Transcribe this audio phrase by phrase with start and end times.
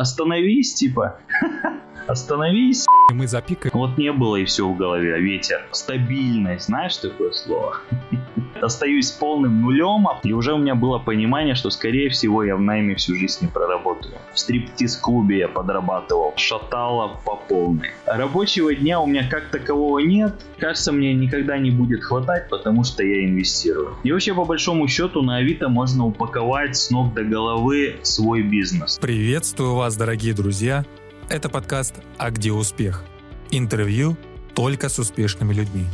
[0.00, 1.18] остановись, типа.
[2.06, 2.86] Остановись.
[3.10, 3.72] И мы запикаем.
[3.74, 5.20] Вот не было и все в голове.
[5.20, 5.66] Ветер.
[5.72, 6.66] Стабильность.
[6.66, 7.76] Знаешь такое слово?
[8.62, 12.94] Остаюсь полным нулем, и уже у меня было понимание, что, скорее всего, я в найме
[12.94, 14.17] всю жизнь не проработаю.
[14.32, 16.34] В стриптиз-клубе я подрабатывал.
[16.36, 17.90] Шатало по полной.
[18.06, 20.34] Рабочего дня у меня как такового нет.
[20.58, 23.96] Кажется, мне никогда не будет хватать, потому что я инвестирую.
[24.04, 28.98] И вообще, по большому счету, на Авито можно упаковать с ног до головы свой бизнес.
[28.98, 30.84] Приветствую вас, дорогие друзья.
[31.28, 33.04] Это подкаст «А где успех?»
[33.50, 34.16] Интервью
[34.54, 35.86] только с успешными людьми.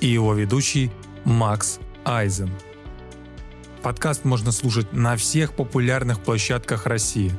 [0.00, 0.90] И его ведущий
[1.24, 2.50] Макс Айзен.
[3.86, 7.32] Подкаст можно слушать на всех популярных площадках России.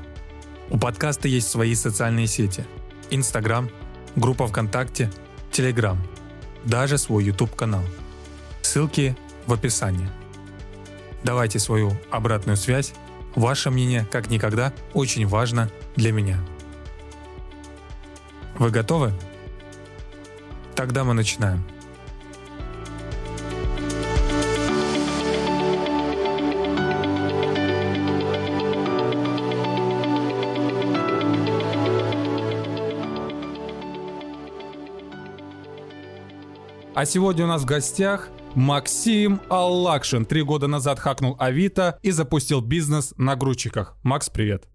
[0.70, 2.66] У подкаста есть свои социальные сети.
[3.10, 3.70] Инстаграм,
[4.16, 5.12] группа ВКонтакте,
[5.52, 6.02] Телеграм,
[6.64, 7.84] даже свой YouTube-канал.
[8.62, 10.10] Ссылки в описании.
[11.22, 12.94] Давайте свою обратную связь.
[13.36, 16.40] Ваше мнение, как никогда, очень важно для меня.
[18.58, 19.12] Вы готовы?
[20.76, 21.66] Тогда мы начинаем.
[36.98, 40.26] А сегодня у нас в гостях Максим Аллакшин.
[40.26, 43.95] Три года назад хакнул Авито и запустил бизнес на грузчиках.
[44.02, 44.67] Макс, привет.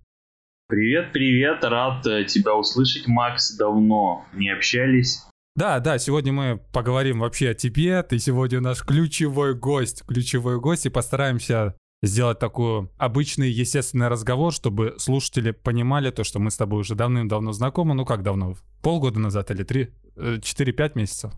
[0.69, 3.57] Привет, привет, рад э, тебя услышать, Макс.
[3.57, 5.25] Давно не общались.
[5.57, 8.01] Да, да, сегодня мы поговорим вообще о тебе.
[8.05, 14.95] Ты сегодня наш ключевой гость, ключевой гость, и постараемся сделать такой обычный, естественный разговор, чтобы
[14.99, 17.95] слушатели понимали то, что мы с тобой уже давным-давно знакомы.
[17.97, 18.55] Ну как давно?
[18.81, 19.89] Полгода назад или три?
[20.15, 21.33] Э, четыре-пять месяцев?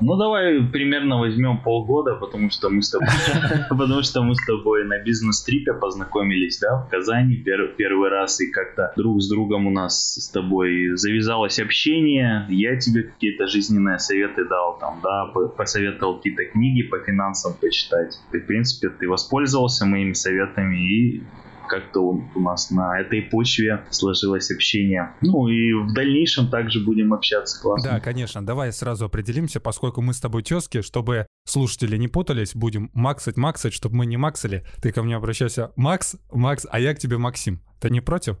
[0.00, 3.08] Ну давай примерно возьмем полгода, потому что мы с тобой,
[3.68, 8.50] потому что мы с тобой на бизнес-трипе познакомились, да, в Казани пер, первый раз и
[8.50, 12.46] как-то друг с другом у нас с тобой завязалось общение.
[12.48, 18.20] Я тебе какие-то жизненные советы дал, там, да, посоветовал какие-то книги по финансам почитать.
[18.30, 21.22] Ты, в принципе, ты воспользовался моими советами и
[21.68, 25.14] как-то у нас на этой почве сложилось общение.
[25.20, 27.90] Ну и в дальнейшем также будем общаться классно.
[27.92, 28.44] Да, конечно.
[28.44, 33.72] Давай сразу определимся, поскольку мы с тобой тески, чтобы слушатели не путались, будем максать, максать,
[33.72, 34.64] чтобы мы не максали.
[34.82, 37.62] Ты ко мне обращайся, Макс, Макс, а я к тебе Максим.
[37.80, 38.38] Ты не против?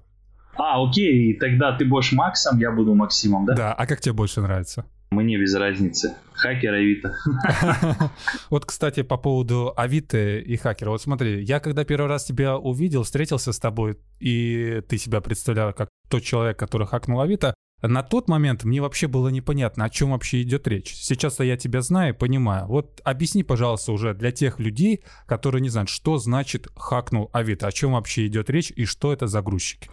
[0.56, 3.54] А, окей, тогда ты будешь Максом, я буду Максимом, да?
[3.54, 4.86] Да, а как тебе больше нравится?
[5.10, 6.16] Мне без разницы.
[6.32, 7.16] Хакер Авито.
[8.50, 10.90] Вот, кстати, по поводу Авито и хакера.
[10.90, 15.72] Вот смотри, я когда первый раз тебя увидел, встретился с тобой, и ты себя представлял
[15.72, 20.10] как тот человек, который хакнул Авито, на тот момент мне вообще было непонятно, о чем
[20.10, 20.94] вообще идет речь.
[20.94, 22.66] Сейчас я тебя знаю понимаю.
[22.66, 27.72] Вот объясни, пожалуйста, уже для тех людей, которые не знают, что значит хакнул Авито, о
[27.72, 29.88] чем вообще идет речь и что это за грузчики.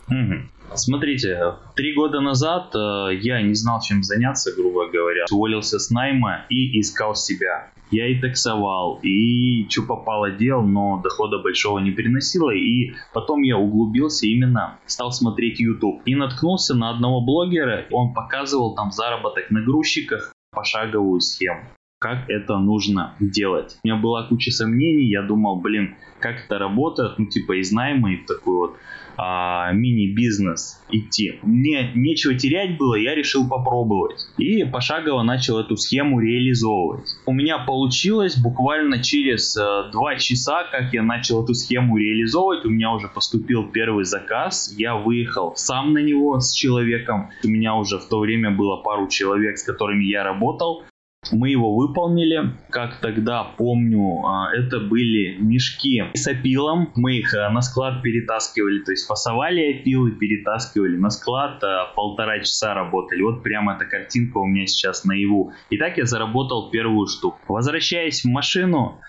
[0.74, 5.26] Смотрите, три года назад э, я не знал, чем заняться, грубо говоря.
[5.32, 11.40] Уволился с найма и искал себя я и таксовал, и что попало делал, но дохода
[11.40, 12.52] большого не приносило.
[12.52, 16.02] И потом я углубился именно, стал смотреть YouTube.
[16.06, 21.62] И наткнулся на одного блогера, он показывал там заработок на грузчиках, пошаговую схему
[22.06, 23.78] как это нужно делать.
[23.84, 28.14] У меня была куча сомнений, я думал, блин, как это работает, ну типа из найма
[28.14, 28.78] и в такой вот
[29.18, 31.40] а, мини-бизнес идти.
[31.42, 34.20] Мне нечего терять было, я решил попробовать.
[34.38, 37.08] И пошагово начал эту схему реализовывать.
[37.26, 42.70] У меня получилось буквально через э, два часа, как я начал эту схему реализовывать, у
[42.70, 47.32] меня уже поступил первый заказ, я выехал сам на него с человеком.
[47.44, 50.84] У меня уже в то время было пару человек, с которыми я работал.
[51.32, 56.92] Мы его выполнили, как тогда помню, а, это были мешки с опилом.
[56.96, 62.40] Мы их а, на склад перетаскивали, то есть фасовали опилы, перетаскивали на склад, а, полтора
[62.40, 63.22] часа работали.
[63.22, 65.54] Вот прямо эта картинка у меня сейчас наяву.
[65.70, 67.40] И так я заработал первую штуку.
[67.48, 69.00] Возвращаясь в машину,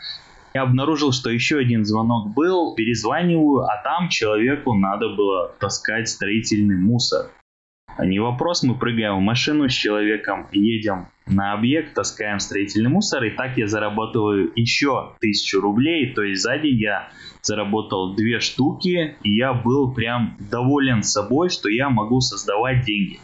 [0.54, 6.76] я обнаружил, что еще один звонок был, перезваниваю, а там человеку надо было таскать строительный
[6.76, 7.30] мусор.
[7.98, 13.30] Не вопрос, мы прыгаем в машину с человеком, едем на объект, таскаем строительный мусор, и
[13.30, 17.08] так я зарабатываю еще тысячу рублей, то есть за день я
[17.42, 23.18] заработал две штуки, и я был прям доволен собой, что я могу создавать деньги.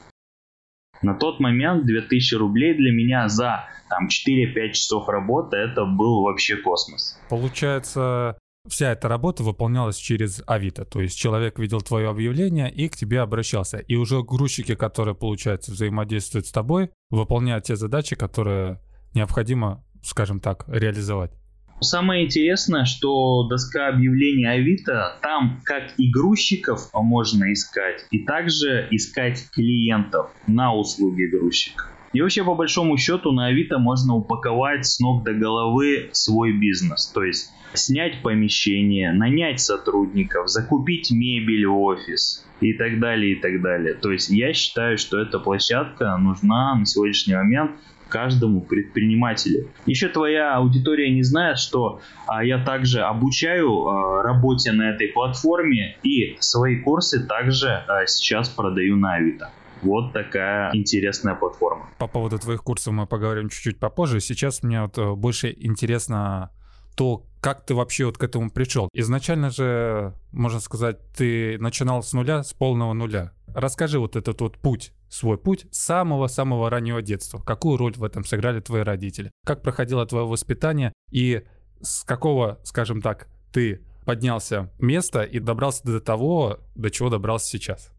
[1.03, 6.57] На тот момент 2000 рублей для меня за там 4-5 часов работы это был вообще
[6.57, 7.21] космос.
[7.29, 8.39] Получается,
[8.69, 13.21] Вся эта работа выполнялась через Авито, то есть человек видел твое объявление и к тебе
[13.21, 13.79] обращался.
[13.79, 18.81] И уже грузчики, которые, получается, взаимодействуют с тобой, выполняют те задачи, которые
[19.15, 21.33] необходимо, скажем так, реализовать.
[21.81, 29.51] Самое интересное, что доска объявлений Авито, там как и грузчиков можно искать, и также искать
[29.51, 31.87] клиентов на услуги грузчика.
[32.13, 37.07] И вообще, по большому счету, на Авито можно упаковать с ног до головы свой бизнес.
[37.07, 43.63] То есть снять помещение, нанять сотрудников, закупить мебель в офис и так далее, и так
[43.63, 43.95] далее.
[43.95, 47.73] То есть я считаю, что эта площадка нужна на сегодняшний момент
[48.09, 49.71] каждому предпринимателю.
[49.87, 55.97] Еще твоя аудитория не знает, что а, я также обучаю а, работе на этой платформе
[56.03, 59.51] и свои курсы также а, сейчас продаю на Авито.
[59.83, 61.91] Вот такая интересная платформа.
[61.99, 64.21] По поводу твоих курсов мы поговорим чуть-чуть попозже.
[64.21, 66.51] Сейчас мне вот э, больше интересно
[66.95, 68.89] то, как ты вообще вот к этому пришел.
[68.93, 73.33] Изначально же, можно сказать, ты начинал с нуля, с полного нуля.
[73.49, 77.39] Расскажи вот этот вот путь, свой путь с самого-самого раннего детства.
[77.39, 79.31] Какую роль в этом сыграли твои родители?
[79.45, 81.43] Как проходило твое воспитание и
[81.81, 87.91] с какого, скажем так, ты поднялся места и добрался до того, до чего добрался сейчас?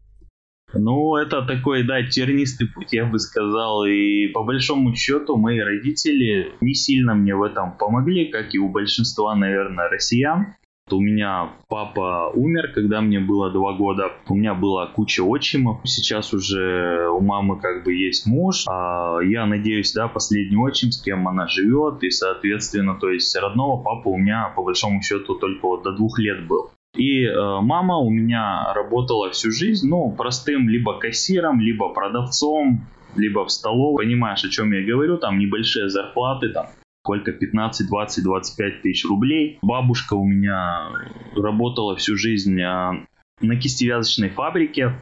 [0.74, 3.84] Ну, это такой, да, тернистый путь, я бы сказал.
[3.84, 8.68] И по большому счету мои родители не сильно мне в этом помогли, как и у
[8.68, 10.54] большинства, наверное, россиян.
[10.90, 14.12] У меня папа умер, когда мне было два года.
[14.28, 15.80] У меня была куча отчимов.
[15.84, 18.64] Сейчас уже у мамы как бы есть муж.
[18.68, 22.02] А я надеюсь, да, последний отчим, с кем она живет.
[22.02, 26.18] И, соответственно, то есть родного папы у меня по большому счету только вот до двух
[26.18, 26.70] лет был.
[26.94, 32.86] И э, мама у меня работала всю жизнь, ну, простым либо кассиром, либо продавцом,
[33.16, 34.04] либо в столовой.
[34.04, 36.66] Понимаешь, о чем я говорю, там небольшие зарплаты, там
[37.02, 39.58] сколько, 15, 20, 25 тысяч рублей.
[39.60, 40.88] Бабушка у меня
[41.36, 43.06] работала всю жизнь э,
[43.40, 44.94] на кистевязочной фабрике,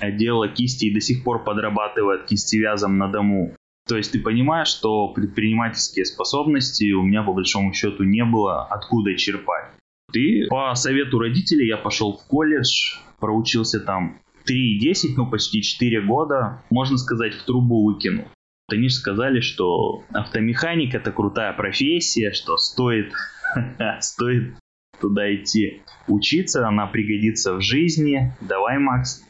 [0.00, 3.54] делала кисти и до сих пор подрабатывает кистевязом на дому.
[3.88, 9.16] То есть ты понимаешь, что предпринимательские способности у меня по большому счету не было откуда
[9.16, 9.72] черпать.
[10.12, 16.62] И по совету родителей я пошел в колледж, проучился там 3,10, ну почти 4 года,
[16.70, 18.26] можно сказать, в трубу выкинул.
[18.70, 23.12] Они же сказали, что автомеханик это крутая профессия, что стоит,
[24.00, 24.54] стоит
[25.00, 28.34] туда идти учиться, она пригодится в жизни.
[28.40, 29.24] Давай, Макс,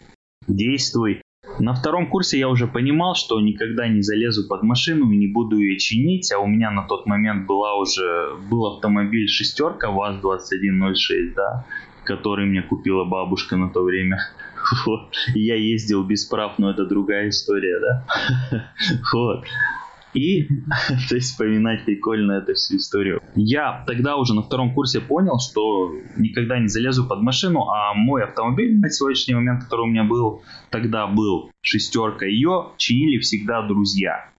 [0.47, 1.23] действуй.
[1.61, 5.59] На втором курсе я уже понимал, что никогда не залезу под машину и не буду
[5.59, 11.67] ее чинить, а у меня на тот момент была уже был автомобиль шестерка ВАЗ-2106, да,
[12.05, 14.19] который мне купила бабушка на то время.
[14.85, 15.15] Вот.
[15.35, 18.05] Я ездил без прав, но это другая история, да.
[19.13, 19.45] Вот.
[20.15, 20.45] И,
[21.09, 23.21] то есть, вспоминать прикольно эту всю историю.
[23.35, 28.25] Я тогда уже на втором курсе понял, что никогда не залезу под машину, а мой
[28.25, 34.31] автомобиль на сегодняшний момент, который у меня был, тогда был шестерка, ее чинили всегда друзья.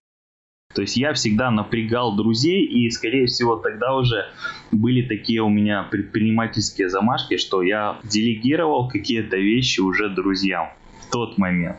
[0.74, 4.26] То есть я всегда напрягал друзей, и, скорее всего, тогда уже
[4.70, 10.68] были такие у меня предпринимательские замашки, что я делегировал какие-то вещи уже друзьям
[11.00, 11.78] в тот момент.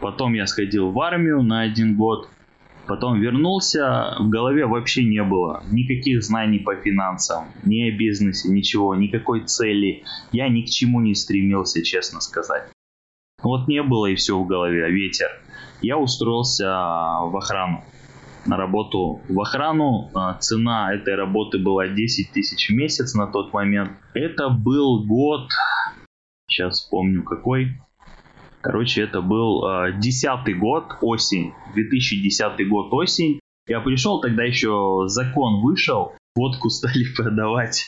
[0.00, 2.28] Потом я сходил в армию на один год,
[2.86, 8.94] Потом вернулся, в голове вообще не было никаких знаний по финансам, ни о бизнесе, ничего,
[8.94, 10.04] никакой цели.
[10.32, 12.70] Я ни к чему не стремился, честно сказать.
[13.42, 15.28] Вот не было и все в голове, ветер.
[15.80, 17.84] Я устроился в охрану,
[18.46, 20.10] на работу в охрану.
[20.14, 23.92] А, цена этой работы была 10 тысяч в месяц на тот момент.
[24.12, 25.48] Это был год,
[26.48, 27.78] сейчас вспомню какой,
[28.64, 33.38] Короче, это был э, десятый год, осень, 2010 год, осень.
[33.68, 37.86] Я пришел, тогда еще закон вышел, водку стали продавать.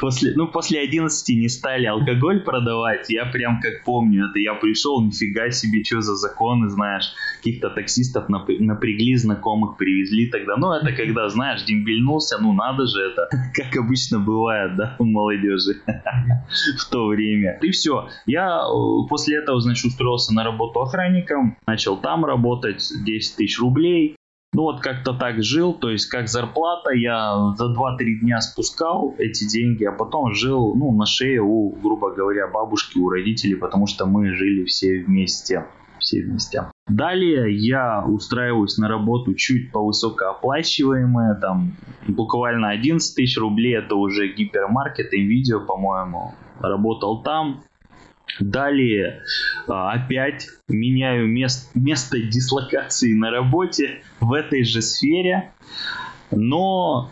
[0.00, 3.08] после, ну, после 11 не стали алкоголь продавать.
[3.08, 7.12] Я прям как помню, это я пришел, нифига себе, что за законы, знаешь.
[7.38, 10.56] Каких-то таксистов напрягли, знакомых привезли тогда.
[10.56, 13.28] Ну, это когда, знаешь, дембельнулся, ну, надо же это.
[13.54, 15.80] как обычно бывает, да, у молодежи
[16.78, 17.58] в то время.
[17.62, 18.08] И все.
[18.26, 24.16] Я э, после этого, значит, устроился на работу охранником, начал там работать, 10 тысяч рублей.
[24.60, 29.48] Ну вот как-то так жил, то есть как зарплата я за 2-3 дня спускал эти
[29.48, 34.04] деньги, а потом жил ну, на шее у, грубо говоря, бабушки, у родителей, потому что
[34.04, 35.64] мы жили все вместе.
[35.98, 36.64] Все вместе.
[36.88, 41.72] Далее я устраиваюсь на работу чуть повысокооплачиваемая, там
[42.06, 46.34] буквально 11 тысяч рублей, это уже гипермаркет и видео, по-моему.
[46.60, 47.62] Работал там,
[48.38, 49.22] Далее
[49.66, 55.52] а, опять меняю мест, место дислокации на работе в этой же сфере,
[56.30, 57.10] но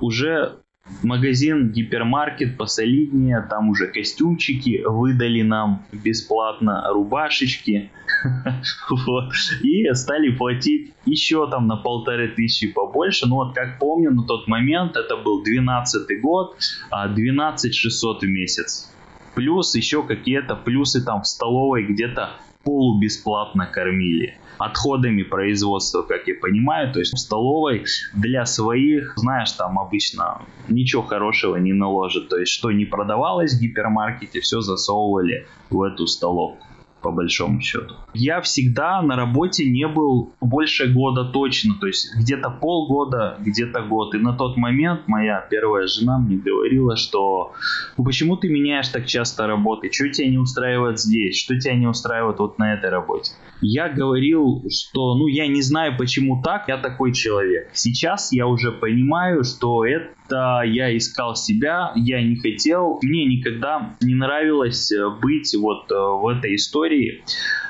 [0.00, 0.60] уже
[1.02, 7.90] магазин, гипермаркет посолиднее, там уже костюмчики выдали нам бесплатно, рубашечки,
[9.62, 14.46] и стали платить еще там на полторы тысячи побольше, ну вот как помню, на тот
[14.48, 16.56] момент это был 12 год,
[16.90, 18.92] 12 а 600 в месяц,
[19.36, 22.30] плюс еще какие-то плюсы там в столовой где-то
[22.64, 26.92] полубесплатно кормили отходами производства, как я понимаю.
[26.92, 32.30] То есть в столовой для своих, знаешь, там обычно ничего хорошего не наложат.
[32.30, 36.66] То есть что не продавалось в гипермаркете, все засовывали в эту столовку
[37.02, 37.94] по большому счету.
[38.14, 44.14] Я всегда на работе не был больше года точно, то есть где-то полгода, где-то год.
[44.14, 47.52] И на тот момент моя первая жена мне говорила, что
[47.96, 51.86] ну, почему ты меняешь так часто работы, что тебя не устраивает здесь, что тебя не
[51.86, 53.32] устраивает вот на этой работе.
[53.60, 57.70] Я говорил, что ну я не знаю почему так, я такой человек.
[57.72, 64.14] Сейчас я уже понимаю, что это я искал себя, я не хотел, мне никогда не
[64.14, 67.22] нравилось э, быть вот э, в этой истории истории,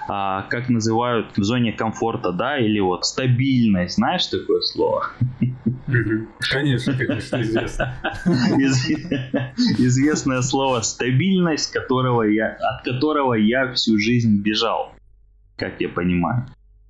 [0.09, 5.11] а, как называют в зоне комфорта, да, или вот стабильность, знаешь такое слово?
[6.51, 7.95] Конечно, конечно, известно.
[9.79, 14.93] Известное слово стабильность, которого я, от которого я всю жизнь бежал,
[15.57, 16.47] как я понимаю.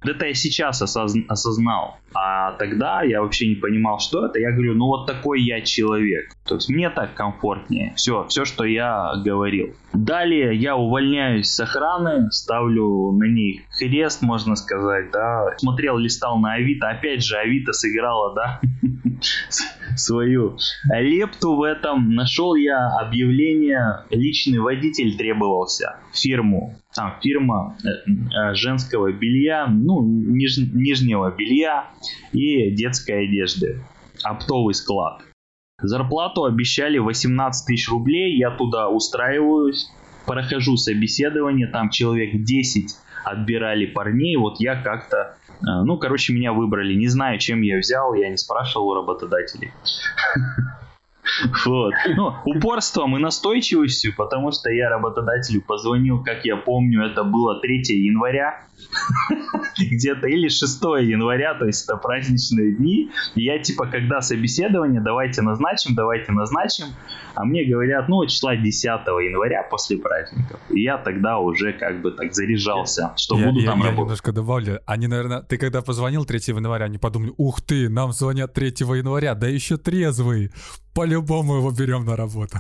[0.09, 1.99] Это я сейчас осознал.
[2.15, 4.39] А тогда я вообще не понимал, что это.
[4.39, 6.33] Я говорю, ну вот такой я человек.
[6.47, 7.93] То есть мне так комфортнее.
[7.97, 9.75] Все, все, что я говорил.
[9.93, 15.55] Далее я увольняюсь с охраны, ставлю на ней крест, можно сказать, да.
[15.59, 16.89] Смотрел, листал на Авито.
[16.89, 18.61] Опять же, Авито сыграла, да,
[19.97, 20.57] свою
[20.91, 22.15] лепту в этом.
[22.15, 26.77] Нашел я объявление, личный водитель требовался фирму.
[26.97, 31.91] Там фирма э, э, женского белья, ну, ниж, нижнего белья
[32.33, 33.83] и детской одежды.
[34.23, 35.21] Оптовый склад.
[35.79, 39.91] Зарплату обещали 18 тысяч рублей, я туда устраиваюсь,
[40.25, 42.91] прохожу собеседование, там человек 10
[43.25, 48.15] отбирали парней, вот я как-то, э, ну, короче, меня выбрали, не знаю, чем я взял,
[48.15, 49.71] я не спрашивал у работодателей.
[51.65, 51.95] Вот.
[52.17, 57.83] Ну, упорством и настойчивостью, потому что я работодателю позвонил, как я помню, это было 3
[57.89, 58.67] января,
[59.79, 63.11] где-то или 6 января, то есть это праздничные дни.
[63.35, 66.87] И я типа, когда собеседование, давайте назначим, давайте назначим.
[67.35, 70.61] А мне говорят, ну, числа 10 января после праздников.
[70.71, 74.05] И я тогда уже как бы так заряжался, что я, буду я, там я работать.
[74.05, 74.81] немножко добавлю.
[74.87, 79.35] Они, наверное, ты когда позвонил 3 января, они подумали, ух ты, нам звонят 3 января,
[79.35, 80.51] да еще трезвый.
[80.97, 82.57] По-любому его берем на работу.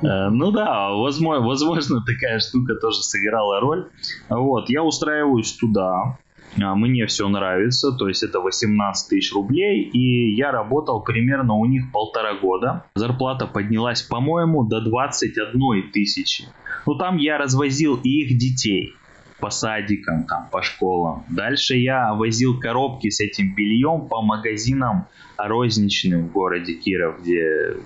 [0.00, 3.90] Э, ну да, возможно, возможно, такая штука тоже сыграла роль.
[4.30, 6.16] Вот, я устраиваюсь туда,
[6.62, 11.66] а, мне все нравится, то есть это 18 тысяч рублей, и я работал примерно у
[11.66, 12.86] них полтора года.
[12.94, 16.44] Зарплата поднялась, по-моему, до 21 тысячи.
[16.86, 18.94] Ну там я развозил и их детей
[19.40, 21.24] по садикам, там, по школам.
[21.28, 27.76] Дальше я возил коробки с этим бельем по магазинам розничным в городе Киров, где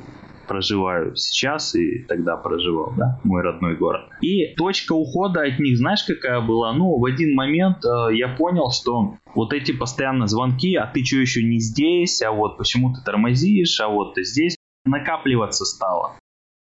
[0.49, 4.03] проживаю сейчас и тогда проживал, да, мой родной город.
[4.21, 6.73] И точка ухода от них, знаешь, какая была?
[6.73, 11.17] Ну, в один момент э, я понял, что вот эти постоянно звонки, а ты что
[11.17, 16.17] еще не здесь, а вот почему ты тормозишь, а вот ты здесь, накапливаться стало.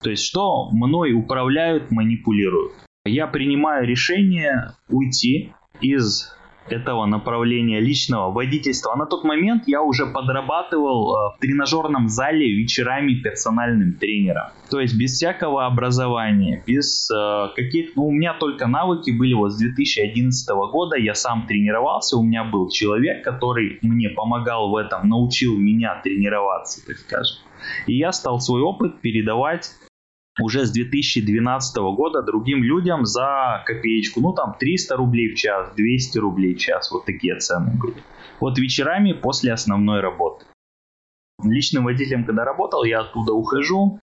[0.03, 2.73] То есть, что мной управляют, манипулируют.
[3.07, 6.37] Я принимаю решение уйти из
[6.69, 8.93] этого направления личного водительства.
[8.95, 14.49] А на тот момент я уже подрабатывал э, в тренажерном зале вечерами персональным тренером.
[14.71, 17.95] То есть без всякого образования, без э, каких...
[17.97, 20.97] Ну, у меня только навыки были вот с 2011 года.
[20.97, 26.85] Я сам тренировался, у меня был человек, который мне помогал в этом, научил меня тренироваться,
[26.87, 27.37] так скажем.
[27.87, 29.71] И я стал свой опыт передавать
[30.41, 34.21] уже с 2012 года другим людям за копеечку.
[34.21, 36.91] Ну, там 300 рублей в час, 200 рублей в час.
[36.91, 38.03] Вот такие цены были.
[38.41, 40.45] Вот вечерами после основной работы.
[41.43, 43.99] Личным водителем, когда работал, я оттуда ухожу,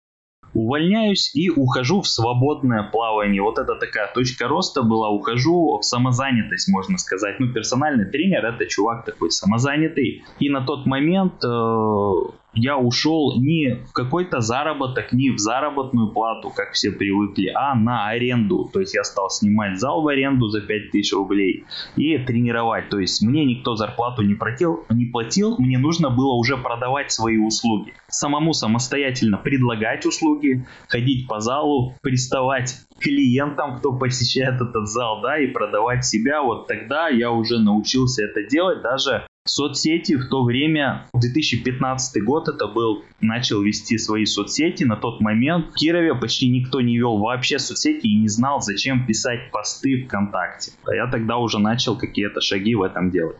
[0.54, 3.42] увольняюсь и ухожу в свободное плавание.
[3.42, 5.10] Вот это такая точка роста была.
[5.10, 7.38] Ухожу в самозанятость, можно сказать.
[7.40, 10.24] Ну, персональный тренер это чувак такой самозанятый.
[10.38, 12.12] И на тот момент э,
[12.54, 18.08] я ушел не в какой-то заработок, не в заработную плату, как все привыкли, а на
[18.08, 18.68] аренду.
[18.72, 21.64] То есть я стал снимать зал в аренду за 5000 рублей
[21.96, 22.88] и тренировать.
[22.88, 27.38] То есть мне никто зарплату не платил, не платил, мне нужно было уже продавать свои
[27.38, 27.92] услуги.
[28.08, 35.46] Самому самостоятельно предлагать услуги, ходить по залу, приставать клиентам, кто посещает этот зал, да, и
[35.46, 36.42] продавать себя.
[36.42, 42.66] Вот тогда я уже научился это делать, даже Соцсети в то время, 2015 год это
[42.66, 44.84] был, начал вести свои соцсети.
[44.84, 49.06] На тот момент в Кирове почти никто не вел вообще соцсети и не знал, зачем
[49.06, 50.72] писать посты ВКонтакте.
[50.84, 53.38] А я тогда уже начал какие-то шаги в этом делать.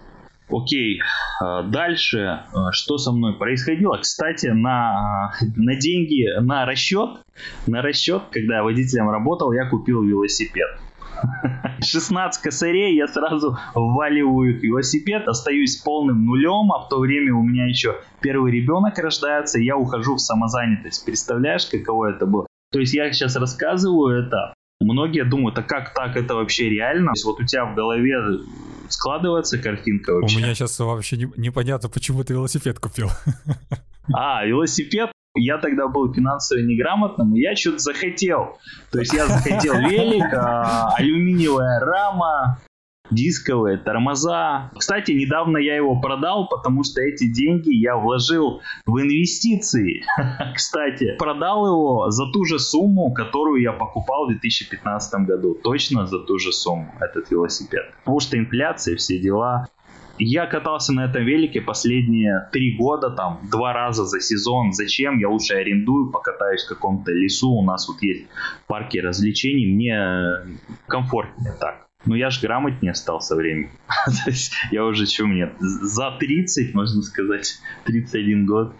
[0.48, 1.00] Окей,
[1.42, 3.98] а, дальше, а, что со мной происходило?
[3.98, 7.10] Кстати, на, на деньги, на расчет,
[7.66, 10.80] на расчет, когда я водителем работал, я купил велосипед.
[11.82, 17.42] 16 косарей, я сразу вваливаю в велосипед, остаюсь полным нулем, а в то время у
[17.42, 21.04] меня еще первый ребенок рождается, и я ухожу в самозанятость.
[21.04, 22.46] Представляешь, каково это было?
[22.72, 27.06] То есть я сейчас рассказываю это, многие думают, а как так это вообще реально?
[27.06, 28.16] То есть вот у тебя в голове
[28.88, 30.36] складывается картинка вообще?
[30.36, 33.08] У меня сейчас вообще не, непонятно, почему ты велосипед купил.
[34.12, 38.58] А, велосипед я тогда был финансово неграмотным, и я что-то захотел.
[38.90, 42.58] То есть я захотел велик, а, алюминиевая рама,
[43.10, 44.70] дисковые тормоза.
[44.76, 50.04] Кстати, недавно я его продал, потому что эти деньги я вложил в инвестиции.
[50.54, 55.54] Кстати, продал его за ту же сумму, которую я покупал в 2015 году.
[55.62, 57.92] Точно за ту же сумму этот велосипед.
[58.00, 59.66] Потому что инфляция, все дела.
[60.22, 64.72] Я катался на этом велике последние три года, там, два раза за сезон.
[64.72, 65.18] Зачем?
[65.18, 67.50] Я лучше арендую, покатаюсь в каком-то лесу.
[67.50, 68.26] У нас вот есть
[68.66, 69.66] парки развлечений.
[69.66, 71.88] Мне комфортнее так.
[72.04, 73.70] Но я же грамотнее стал со временем.
[74.70, 78.74] я уже, что мне, за 30, можно сказать, 31 год.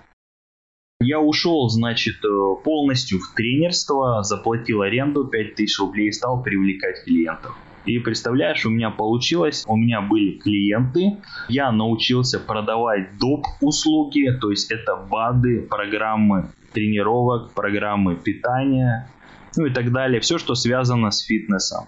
[1.00, 7.56] Я ушел, значит, э, полностью в тренерство, заплатил аренду 5000 рублей и стал привлекать клиентов.
[7.86, 11.16] И представляешь, у меня получилось, у меня были клиенты,
[11.48, 13.46] я научился продавать доп.
[13.60, 19.10] услуги, то есть это БАДы, программы тренировок, программы питания,
[19.56, 21.86] ну и так далее, все, что связано с фитнесом.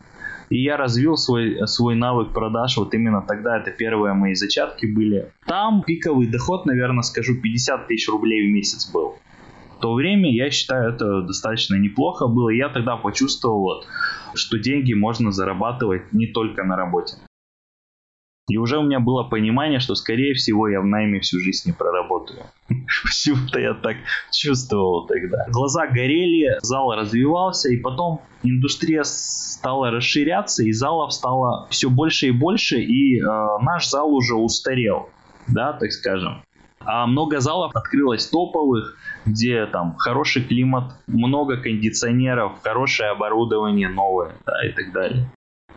[0.50, 5.30] И я развил свой, свой навык продаж, вот именно тогда это первые мои зачатки были.
[5.46, 9.16] Там пиковый доход, наверное, скажу, 50 тысяч рублей в месяц был.
[9.78, 12.50] В то время, я считаю, это достаточно неплохо было.
[12.50, 13.87] Я тогда почувствовал, вот,
[14.34, 17.16] что деньги можно зарабатывать не только на работе.
[18.48, 21.72] И уже у меня было понимание, что, скорее всего, я в найме всю жизнь не
[21.72, 22.44] проработаю.
[22.68, 23.96] Почему-то я так
[24.32, 25.46] чувствовал тогда.
[25.48, 32.30] Глаза горели, зал развивался, и потом индустрия стала расширяться, и залов стало все больше и
[32.33, 33.24] больше, и э,
[33.62, 35.09] наш зал уже устарел,
[35.46, 36.42] да, так скажем.
[36.85, 44.66] А много залов открылось топовых, где там хороший климат, много кондиционеров, хорошее оборудование новое да,
[44.66, 45.27] и так далее.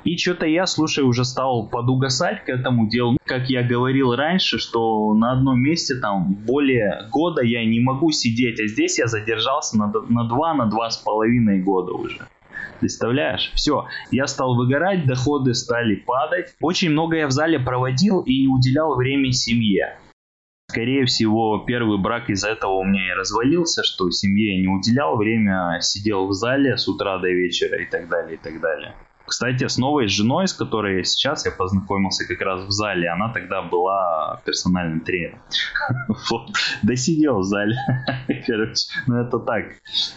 [0.06, 3.18] И что-то я, слушай, уже стал подугасать к этому делу.
[3.26, 8.60] Как я говорил раньше, что на одном месте там более года я не могу сидеть,
[8.60, 12.20] а здесь я задержался на, на два, на два с половиной года уже.
[12.80, 13.52] Представляешь?
[13.56, 16.54] Все, я стал выгорать, доходы стали падать.
[16.62, 19.98] Очень много я в зале проводил и уделял время семье.
[20.76, 25.16] Скорее всего, первый брак из-за этого у меня и развалился, что семье я не уделял
[25.16, 28.94] время, сидел в зале с утра до вечера и так далее, и так далее.
[29.26, 33.32] Кстати, с новой женой, с которой я сейчас, я познакомился как раз в зале, она
[33.32, 35.40] тогда была персональным тренером.
[36.30, 36.50] Вот,
[36.84, 37.78] досидел в зале.
[38.46, 39.68] Короче, ну это так,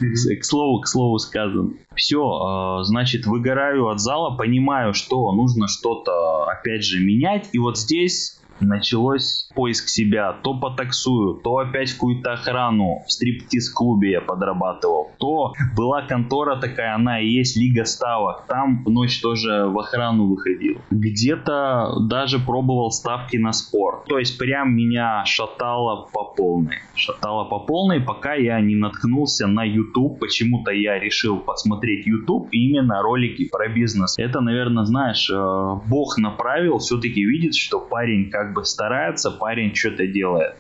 [0.00, 1.70] к слову, к слову сказано.
[1.94, 7.48] Все, а, значит, выгораю от зала, понимаю, что нужно что-то, опять же, менять.
[7.52, 10.32] И вот здесь началось поиск себя.
[10.42, 13.02] То по таксую, то опять в какую-то охрану.
[13.06, 15.10] В стриптиз-клубе я подрабатывал.
[15.18, 18.46] То была контора такая, она и есть Лига Ставок.
[18.46, 20.78] Там в ночь тоже в охрану выходил.
[20.90, 24.04] Где-то даже пробовал ставки на спорт.
[24.06, 26.76] То есть прям меня шатало по полной.
[26.94, 30.18] Шатало по полной, пока я не наткнулся на YouTube.
[30.18, 34.18] Почему-то я решил посмотреть YouTube именно ролики про бизнес.
[34.18, 39.74] Это, наверное, знаешь, э, Бог направил, все-таки видит, что парень как как бы старается, парень
[39.74, 40.54] что-то делает.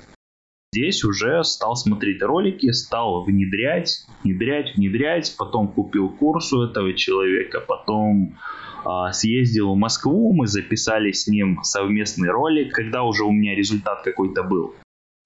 [0.74, 7.60] Здесь уже стал смотреть ролики, стал внедрять, внедрять, внедрять, потом купил курс у этого человека,
[7.60, 8.36] потом
[8.84, 14.02] э, съездил в Москву, мы записали с ним совместный ролик, когда уже у меня результат
[14.02, 14.74] какой-то был.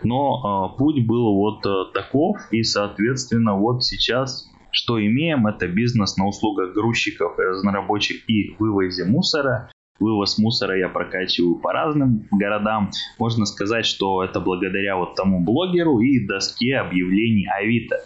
[0.05, 6.17] Но э, путь был вот э, таков, и, соответственно, вот сейчас что имеем, это бизнес
[6.17, 9.71] на услугах грузчиков разнорабочих и вывозе мусора.
[10.01, 12.91] Вывоз мусора я прокачиваю по разным городам.
[13.19, 17.97] Можно сказать, что это благодаря вот тому блогеру и доске объявлений Авито.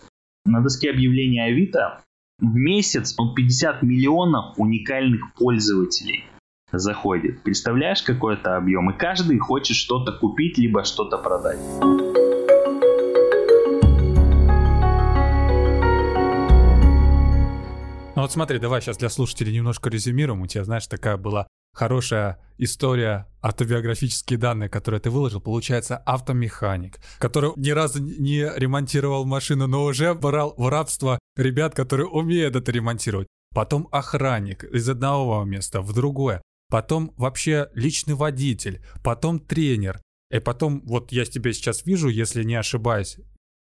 [0.44, 2.02] На доске объявлений Авито
[2.38, 6.24] в месяц 50 миллионов уникальных пользователей
[6.70, 7.42] заходит.
[7.42, 8.90] Представляешь, какой это объем?
[8.90, 11.60] И каждый хочет что-то купить, либо что-то продать.
[18.14, 20.40] Ну вот смотри, давай сейчас для слушателей немножко резюмируем.
[20.40, 21.46] У тебя, знаешь, такая была
[21.76, 29.66] хорошая история, автобиографические данные, которые ты выложил, получается автомеханик, который ни разу не ремонтировал машину,
[29.66, 33.28] но уже брал в рабство ребят, которые умеют это ремонтировать.
[33.54, 36.40] Потом охранник из одного места в другое.
[36.70, 38.82] Потом вообще личный водитель.
[39.04, 40.00] Потом тренер.
[40.30, 43.18] И потом, вот я тебя сейчас вижу, если не ошибаюсь,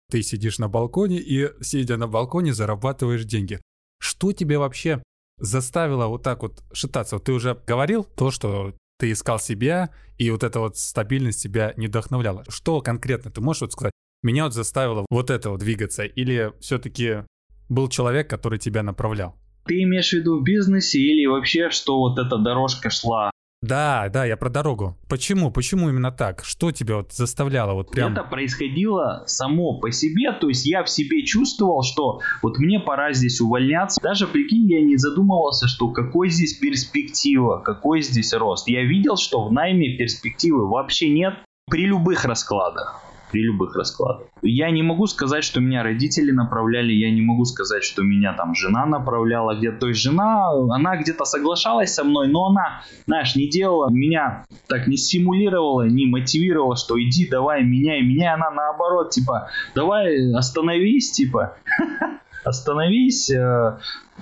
[0.10, 3.60] ты сидишь на балконе и, сидя на балконе, зарабатываешь деньги.
[4.00, 5.02] Что тебе вообще
[5.38, 7.16] заставило вот так вот шататься?
[7.16, 11.74] Вот ты уже говорил то, что ты искал себя, и вот эта вот стабильность тебя
[11.78, 12.46] не вдохновляла.
[12.48, 13.94] Что конкретно ты можешь вот сказать?
[14.22, 16.04] Меня вот заставило вот это вот двигаться?
[16.04, 17.26] Или все-таки
[17.68, 19.36] был человек, который тебя направлял?
[19.66, 23.32] Ты имеешь в виду в бизнесе или вообще, что вот эта дорожка шла
[23.64, 24.98] да, да, я про дорогу.
[25.08, 25.50] Почему?
[25.50, 26.44] Почему именно так?
[26.44, 28.12] Что тебя вот заставляло вот прям...
[28.12, 33.14] Это происходило само по себе, то есть я в себе чувствовал, что вот мне пора
[33.14, 34.02] здесь увольняться.
[34.04, 38.68] Даже, прикинь, я не задумывался, что какой здесь перспектива, какой здесь рост.
[38.68, 41.36] Я видел, что в найме перспективы вообще нет
[41.70, 44.28] при любых раскладах при любых раскладах.
[44.44, 48.54] Я не могу сказать, что меня родители направляли, я не могу сказать, что меня там
[48.54, 49.80] жена направляла где-то.
[49.80, 54.86] То есть жена, она где-то соглашалась со мной, но она, знаешь, не делала меня, так
[54.86, 58.36] не стимулировала, не мотивировала, что иди, давай, меняй, меняй.
[58.36, 61.58] Она наоборот, типа, давай остановись, типа,
[62.44, 63.78] остановись, э,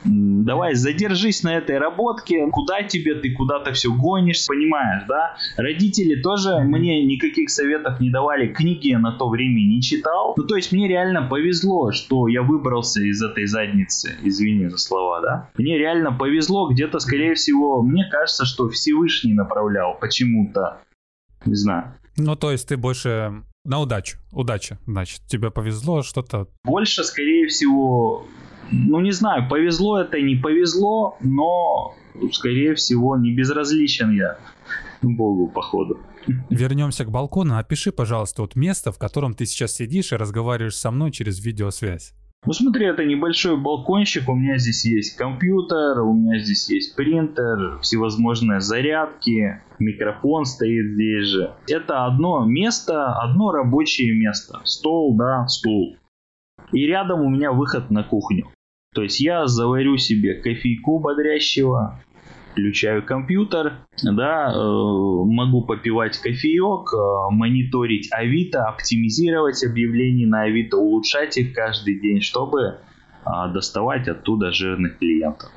[0.06, 5.36] давай задержись на этой работке, куда тебе, ты куда-то все гонишь, понимаешь, да?
[5.58, 10.34] Родители тоже мне никаких советов не давали, книги я на то время не читал.
[10.38, 15.22] Ну, то есть мне реально повезло, что я выбрался из этой задницы, извини за слова,
[15.22, 15.50] да?
[15.58, 20.82] Мне реально повезло, где-то, скорее всего, мне кажется, что Всевышний направлял почему-то,
[21.46, 21.96] не знаю.
[22.18, 24.18] Ну, то есть ты больше на удачу.
[24.32, 25.22] Удача, значит.
[25.28, 26.48] Тебе повезло что-то?
[26.64, 28.26] Больше, скорее всего,
[28.72, 31.96] ну не знаю, повезло это, не повезло, но,
[32.32, 34.38] скорее всего, не безразличен я
[35.02, 36.00] Богу, походу.
[36.50, 37.58] Вернемся к балкону.
[37.58, 42.14] Опиши, пожалуйста, вот место, в котором ты сейчас сидишь и разговариваешь со мной через видеосвязь.
[42.44, 47.80] Ну смотри, это небольшой балкончик, у меня здесь есть компьютер, у меня здесь есть принтер,
[47.82, 51.54] всевозможные зарядки, микрофон стоит здесь же.
[51.70, 54.60] Это одно место, одно рабочее место.
[54.64, 55.98] Стол, да, стул.
[56.72, 58.48] И рядом у меня выход на кухню.
[58.96, 62.02] То есть я заварю себе кофейку бодрящего,
[62.52, 71.38] включаю компьютер, да, э, могу попивать кофеек, э, мониторить Авито, оптимизировать объявления на Авито, улучшать
[71.38, 75.50] их каждый день, чтобы э, доставать оттуда жирных клиентов.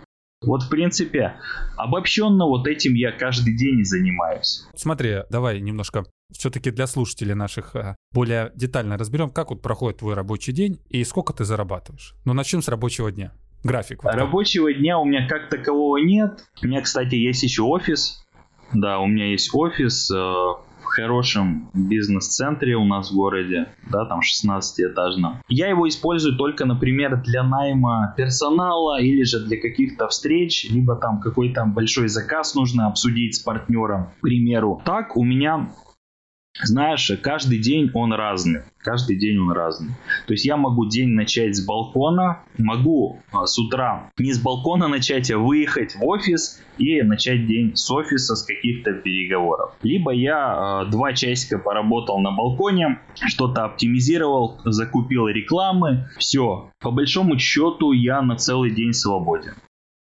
[0.42, 1.36] Вот, в принципе,
[1.76, 4.66] обобщенно вот этим я каждый день и занимаюсь.
[4.76, 7.74] Смотри, давай немножко все-таки для слушателей наших
[8.12, 12.14] более детально разберем, как вот проходит твой рабочий день и сколько ты зарабатываешь.
[12.26, 13.32] Ну, начнем с рабочего дня
[13.64, 14.04] график?
[14.04, 16.44] Вот Рабочего дня у меня как такового нет.
[16.62, 18.24] У меня, кстати, есть еще офис.
[18.72, 24.20] Да, у меня есть офис э, в хорошем бизнес-центре у нас в городе, да, там
[24.20, 25.36] 16-этажном.
[25.48, 31.20] Я его использую только, например, для найма персонала или же для каких-то встреч, либо там
[31.20, 34.82] какой-то большой заказ нужно обсудить с партнером, к примеру.
[34.84, 35.70] Так у меня
[36.62, 38.62] знаешь, каждый день он разный.
[38.78, 39.94] Каждый день он разный.
[40.26, 44.86] То есть я могу день начать с балкона, могу а, с утра не с балкона
[44.86, 49.72] начать, а выехать в офис и начать день с офиса, с каких-то переговоров.
[49.82, 56.70] Либо я э, два часика поработал на балконе, что-то оптимизировал, закупил рекламы, все.
[56.80, 59.54] По большому счету я на целый день свободен.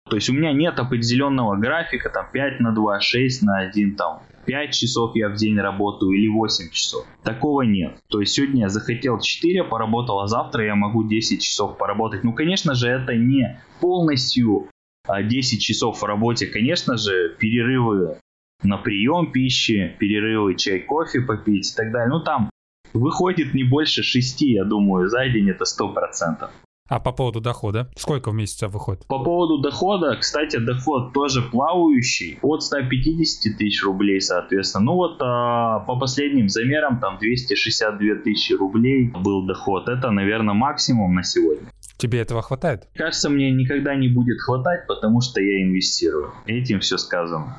[0.09, 4.21] То есть у меня нет определенного графика, там 5 на 2, 6 на 1, там
[4.45, 7.05] 5 часов я в день работаю или 8 часов.
[7.23, 7.97] Такого нет.
[8.09, 12.23] То есть сегодня я захотел 4, поработал, а завтра я могу 10 часов поработать.
[12.23, 14.69] Ну, конечно же, это не полностью
[15.07, 16.47] 10 а, часов в работе.
[16.47, 18.17] Конечно же, перерывы
[18.63, 22.09] на прием пищи, перерывы чай, кофе попить и так далее.
[22.09, 22.49] Ну, там
[22.93, 26.49] выходит не больше 6, я думаю, за день это 100%.
[26.89, 27.89] А по поводу дохода?
[27.95, 29.05] Сколько в месяц выходит?
[29.07, 32.39] По поводу дохода, кстати, доход тоже плавающий.
[32.41, 34.85] От 150 тысяч рублей, соответственно.
[34.85, 39.87] Ну вот а, по последним замерам, там 262 тысячи рублей был доход.
[39.87, 41.69] Это, наверное, максимум на сегодня.
[41.97, 42.89] Тебе этого хватает?
[42.95, 46.33] Кажется, мне никогда не будет хватать, потому что я инвестирую.
[46.47, 47.55] Этим все сказано.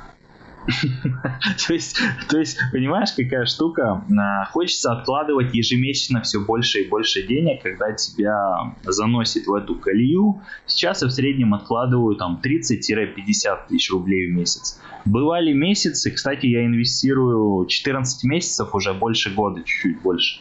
[1.67, 1.99] То, есть,
[2.29, 4.05] то есть, понимаешь, какая штука?
[4.19, 10.43] А, хочется откладывать ежемесячно все больше и больше денег, когда тебя заносит в эту колею.
[10.67, 14.81] Сейчас я в среднем откладываю там 30-50 тысяч рублей в месяц.
[15.05, 20.41] Бывали месяцы, кстати, я инвестирую 14 месяцев, уже больше года, чуть-чуть больше.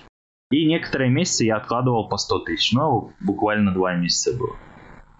[0.52, 4.56] И некоторые месяцы я откладывал по 100 тысяч, но буквально два месяца было.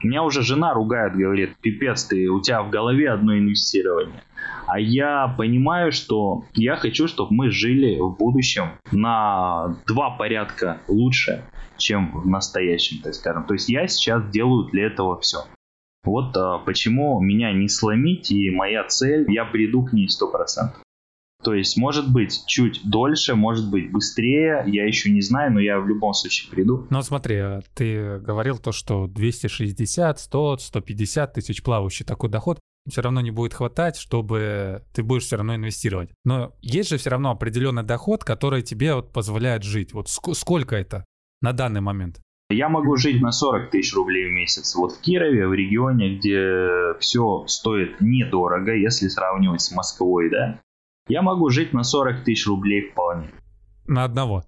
[0.04, 4.22] Меня уже жена ругает, говорит, пипец, ты, у тебя в голове одно инвестирование.
[4.66, 11.44] А я понимаю, что я хочу, чтобы мы жили в будущем на два порядка лучше,
[11.78, 13.46] чем в настоящем, так скажем.
[13.46, 15.40] То есть я сейчас делаю для этого все.
[16.04, 20.84] Вот а, почему меня не сломить, и моя цель, я приду к ней 100%.
[21.44, 25.80] То есть, может быть, чуть дольше, может быть, быстрее, я еще не знаю, но я
[25.80, 26.88] в любом случае приду.
[26.90, 33.02] Ну, смотри, а ты говорил то, что 260, 100, 150 тысяч плавающий такой доход все
[33.02, 36.10] равно не будет хватать, чтобы ты будешь все равно инвестировать.
[36.26, 39.94] Но есть же все равно определенный доход, который тебе вот позволяет жить.
[39.94, 41.06] Вот ск- сколько это
[41.42, 42.20] на данный момент?
[42.50, 44.76] Я могу жить на 40 тысяч рублей в месяц.
[44.76, 50.60] Вот в Кирове, в регионе, где все стоит недорого, если сравнивать с Москвой, да,
[51.08, 53.32] я могу жить на 40 тысяч рублей вполне.
[53.88, 54.44] На одного?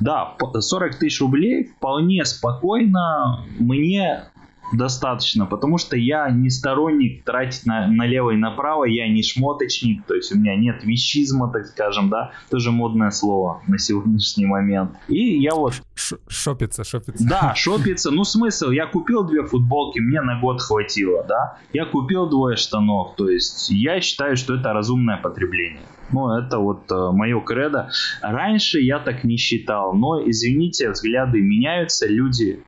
[0.00, 4.24] Да, 40 тысяч рублей вполне спокойно мне
[4.72, 10.14] достаточно, потому что я не сторонник тратить на, налево и направо, я не шмоточник, то
[10.14, 14.92] есть у меня нет вещизма, так скажем, да, тоже модное слово на сегодняшний момент.
[15.08, 15.74] И я вот...
[15.94, 17.26] Ш шопиться, шопиться.
[17.26, 22.28] Да, шопиться, ну смысл, я купил две футболки, мне на год хватило, да, я купил
[22.28, 25.82] двое штанов, то есть я считаю, что это разумное потребление.
[26.12, 27.90] Ну, это вот э, мое кредо.
[28.22, 32.62] Раньше я так не считал, но, извините, взгляды меняются, люди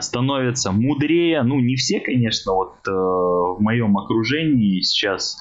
[0.00, 1.42] становятся мудрее.
[1.42, 5.36] Ну, не все, конечно, вот э, в моем окружении сейчас,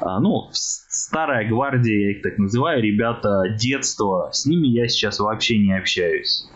[0.00, 5.58] э, ну, старая гвардия, я их так называю, ребята детства, с ними я сейчас вообще
[5.58, 6.48] не общаюсь.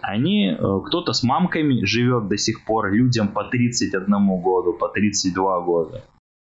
[0.00, 5.60] Они, э, кто-то с мамками живет до сих пор, людям по 31 году, по 32
[5.60, 6.04] года.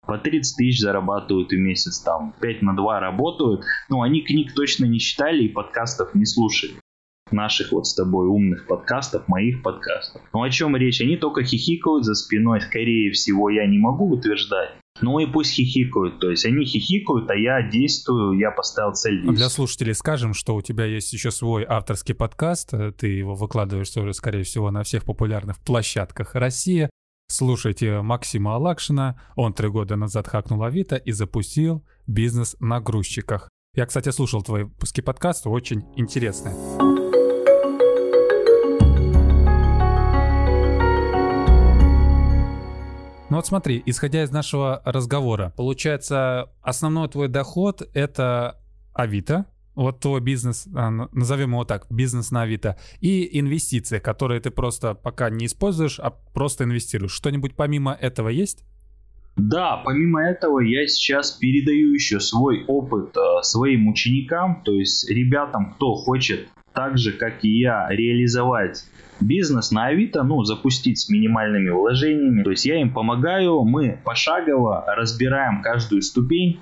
[0.07, 3.63] По 30 тысяч зарабатывают в месяц, там 5 на 2 работают.
[3.89, 6.73] Ну, они книг точно не читали и подкастов не слушали
[7.31, 10.21] наших вот с тобой умных подкастов, моих подкастов.
[10.33, 11.01] Ну о чем речь?
[11.01, 14.71] Они только хихикают за спиной, скорее всего, я не могу утверждать.
[14.99, 19.21] Ну и пусть хихикают, то есть они хихикают, а я действую, я поставил цель.
[19.21, 24.13] Для слушателей скажем, что у тебя есть еще свой авторский подкаст, ты его выкладываешь тоже,
[24.13, 26.89] скорее всего, на всех популярных площадках России.
[27.29, 33.49] Слушайте Максима Алакшина, он три года назад хакнул Авито и запустил бизнес на грузчиках.
[33.73, 36.53] Я, кстати, слушал твои выпуски подкаста, очень интересные.
[43.31, 48.59] Ну вот смотри, исходя из нашего разговора, получается, основной твой доход— это
[48.93, 54.51] Авито, вот твой бизнес, а, назовем его так, бизнес на Авито, и инвестиции, которые ты
[54.51, 57.13] просто пока не используешь, а просто инвестируешь.
[57.13, 58.65] Что-нибудь помимо этого есть?
[59.37, 65.75] Да, помимо этого я сейчас передаю еще свой опыт э, своим ученикам, то есть ребятам,
[65.75, 68.85] кто хочет так же, как и я, реализовать
[69.19, 72.43] бизнес на Авито, ну, запустить с минимальными вложениями.
[72.43, 76.61] То есть я им помогаю, мы пошагово разбираем каждую ступень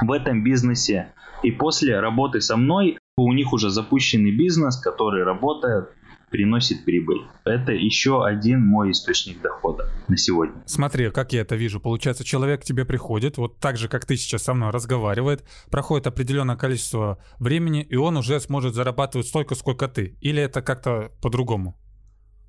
[0.00, 1.12] в этом бизнесе.
[1.42, 5.90] И после работы со мной у них уже запущенный бизнес, который работает
[6.32, 7.22] приносит прибыль.
[7.44, 10.62] Это еще один мой источник дохода на сегодня.
[10.66, 11.78] Смотри, как я это вижу.
[11.78, 16.08] Получается, человек к тебе приходит, вот так же, как ты сейчас со мной разговаривает, проходит
[16.08, 20.16] определенное количество времени, и он уже сможет зарабатывать столько, сколько ты.
[20.20, 21.78] Или это как-то по-другому?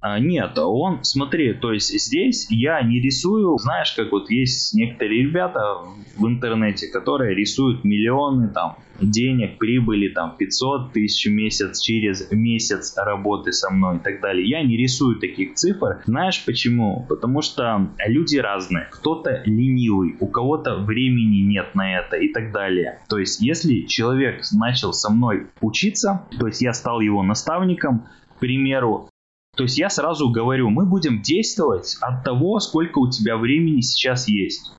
[0.03, 5.23] А, нет, он, смотри, то есть здесь я не рисую, знаешь, как вот есть некоторые
[5.23, 5.77] ребята
[6.17, 12.93] в интернете, которые рисуют миллионы там денег, прибыли там 500 тысяч в месяц через месяц
[12.97, 14.45] работы со мной и так далее.
[14.45, 16.01] Я не рисую таких цифр.
[16.05, 17.05] Знаешь почему?
[17.07, 18.89] Потому что люди разные.
[18.91, 22.99] Кто-то ленивый, у кого-то времени нет на это и так далее.
[23.07, 28.39] То есть если человек начал со мной учиться, то есть я стал его наставником, к
[28.39, 29.09] примеру,
[29.55, 34.27] то есть я сразу говорю, мы будем действовать от того, сколько у тебя времени сейчас
[34.27, 34.73] есть.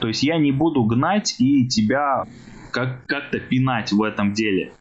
[0.00, 2.24] То есть я не буду гнать и тебя
[2.72, 4.72] как- как-то пинать в этом деле.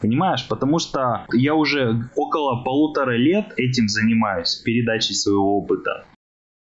[0.00, 0.46] Понимаешь?
[0.48, 6.06] Потому что я уже около полутора лет этим занимаюсь, передачей своего опыта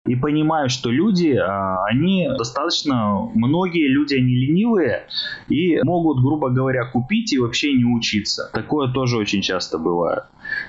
[0.08, 5.08] и понимаю, что люди, а, они достаточно, многие люди, они ленивые
[5.50, 8.50] и могут, грубо говоря, купить и вообще не учиться.
[8.54, 10.24] Такое тоже очень часто бывает.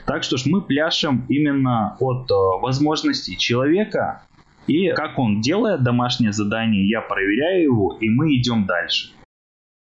[0.08, 4.22] Так что ж мы пляшем именно от а, возможностей человека
[4.66, 9.10] И как он делает домашнее задание, я проверяю его, и мы идем дальше.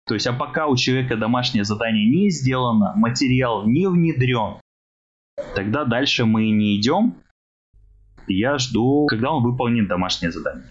[0.05, 4.59] То есть, а пока у человека домашнее задание не сделано, материал не внедрен,
[5.55, 7.15] тогда дальше мы не идем.
[8.27, 10.65] Я жду, когда он выполнит домашнее задание.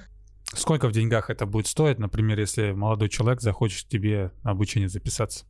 [0.45, 5.47] Сколько в деньгах это будет стоить, например, если молодой человек захочет тебе обучение записаться?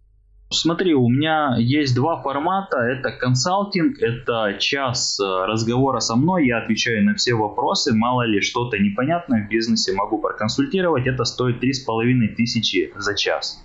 [0.50, 2.78] Смотри, у меня есть два формата.
[2.78, 7.92] Это консалтинг, это час э, разговора со мной, я отвечаю на все вопросы.
[7.92, 11.06] Мало ли что-то непонятное в бизнесе могу проконсультировать.
[11.06, 13.60] Это стоит три с половиной тысячи за час.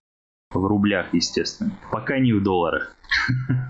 [0.52, 1.72] В рублях, естественно.
[1.92, 2.96] Пока не в долларах.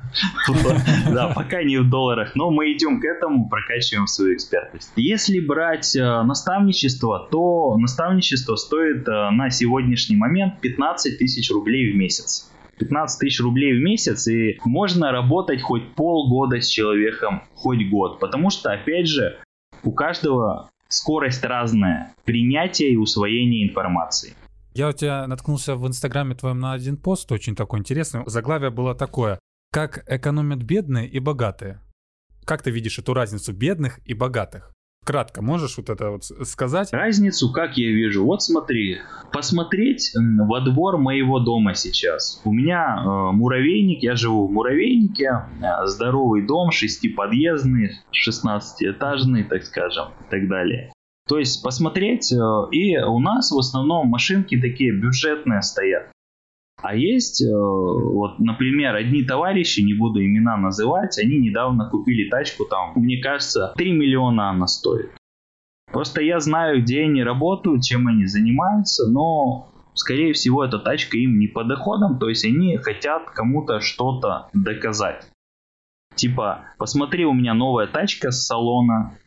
[1.09, 4.91] Да, пока не в долларах, но мы идем к этому, прокачиваем свою экспертность.
[4.97, 11.95] Если брать э, наставничество, то наставничество стоит э, на сегодняшний момент 15 тысяч рублей в
[11.95, 12.50] месяц.
[12.81, 18.19] 15 тысяч рублей в месяц, и можно работать хоть полгода с человеком, хоть год.
[18.19, 19.37] Потому что, опять же,
[19.83, 24.33] у каждого скорость разная принятия и усвоения информации.
[24.73, 28.23] Я у тебя наткнулся в Инстаграме твоем на один пост, очень такой интересный.
[28.25, 29.39] Заглавие было такое.
[29.71, 31.81] Как экономят бедные и богатые.
[32.45, 34.70] Как ты видишь эту разницу бедных и богатых?
[35.03, 36.93] Кратко можешь вот это вот сказать?
[36.93, 38.23] Разницу, как я вижу.
[38.23, 38.99] Вот смотри,
[39.33, 42.39] посмотреть во двор моего дома сейчас.
[42.45, 45.25] У меня э, муравейник, я живу в муравейнике,
[45.59, 50.93] э, здоровый дом, шестиподъездный, 16-этажный, так скажем, и так далее.
[51.27, 52.35] То есть посмотреть, э,
[52.71, 56.11] и у нас в основном машинки такие бюджетные стоят.
[56.81, 62.65] А есть, э, вот, например, одни товарищи, не буду имена называть, они недавно купили тачку
[62.65, 65.11] там, мне кажется, 3 миллиона она стоит.
[65.91, 71.37] Просто я знаю, где они работают, чем они занимаются, но, скорее всего, эта тачка им
[71.37, 75.27] не по доходам, то есть они хотят кому-то что-то доказать.
[76.15, 79.17] Типа, посмотри, у меня новая тачка с салона,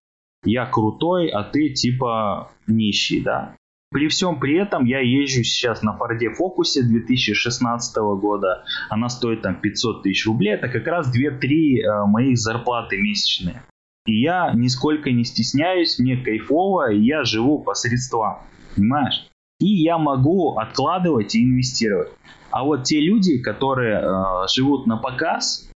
[0.44, 3.56] я крутой, а ты типа нищий, да.
[3.94, 8.64] При всем при этом я езжу сейчас на Форде Фокусе 2016 года.
[8.90, 10.54] Она стоит там 500 тысяч рублей.
[10.54, 13.62] Это как раз 2-3 э, моих зарплаты месячные.
[14.06, 18.38] И я нисколько не стесняюсь, мне кайфово, и я живу по средствам.
[18.74, 19.28] Понимаешь?
[19.60, 22.10] И я могу откладывать и инвестировать.
[22.50, 25.70] А вот те люди, которые э, живут на показ,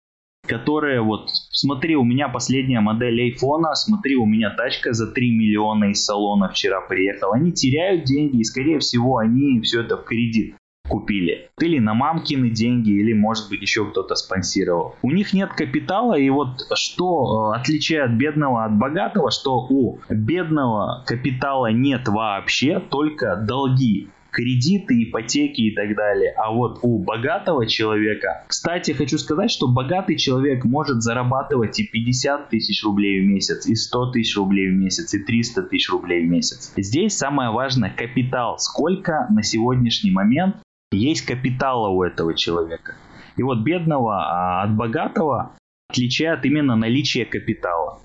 [0.47, 5.91] которые вот, смотри, у меня последняя модель айфона, смотри, у меня тачка за 3 миллиона
[5.91, 7.35] из салона вчера приехала.
[7.35, 10.55] Они теряют деньги и, скорее всего, они все это в кредит
[10.87, 11.49] купили.
[11.59, 14.95] Или на мамкины деньги, или, может быть, еще кто-то спонсировал.
[15.01, 21.03] У них нет капитала, и вот что э, отличает бедного от богатого, что у бедного
[21.05, 26.33] капитала нет вообще, только долги кредиты, ипотеки и так далее.
[26.37, 32.49] А вот у богатого человека, кстати, хочу сказать, что богатый человек может зарабатывать и 50
[32.49, 36.29] тысяч рублей в месяц, и 100 тысяч рублей в месяц, и 300 тысяч рублей в
[36.29, 36.73] месяц.
[36.77, 38.57] Здесь самое важное капитал.
[38.59, 40.57] Сколько на сегодняшний момент
[40.91, 42.95] есть капитала у этого человека.
[43.35, 45.51] И вот бедного а от богатого
[45.89, 47.99] отличает именно наличие капитала.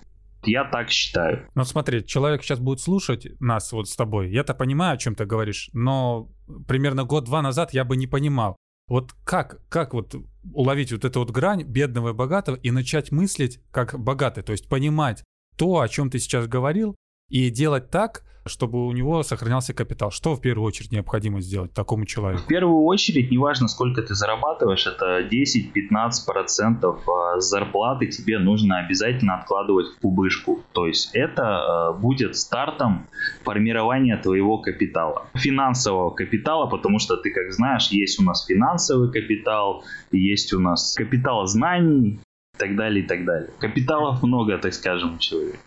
[0.45, 1.49] Я так считаю.
[1.55, 4.31] Ну смотри, человек сейчас будет слушать нас вот с тобой.
[4.31, 6.31] Я-то понимаю, о чем ты говоришь, но
[6.67, 8.57] примерно год-два назад я бы не понимал.
[8.89, 10.15] Вот как, как вот
[10.53, 14.69] уловить вот эту вот грань бедного и богатого и начать мыслить как богатый, то есть
[14.69, 15.23] понимать
[15.57, 16.97] то, о чем ты сейчас говорил,
[17.33, 20.11] и делать так, чтобы у него сохранялся капитал.
[20.11, 22.43] Что в первую очередь необходимо сделать такому человеку?
[22.43, 29.87] В первую очередь, неважно, сколько ты зарабатываешь, это 10-15% а, зарплаты тебе нужно обязательно откладывать
[29.87, 30.61] в кубышку.
[30.73, 33.07] То есть это а, будет стартом
[33.45, 35.27] формирования твоего капитала.
[35.35, 40.95] Финансового капитала, потому что ты, как знаешь, есть у нас финансовый капитал, есть у нас
[40.99, 42.21] капитал знаний,
[42.55, 43.51] и так далее, и так далее.
[43.59, 45.59] Капиталов много, так скажем, у человека.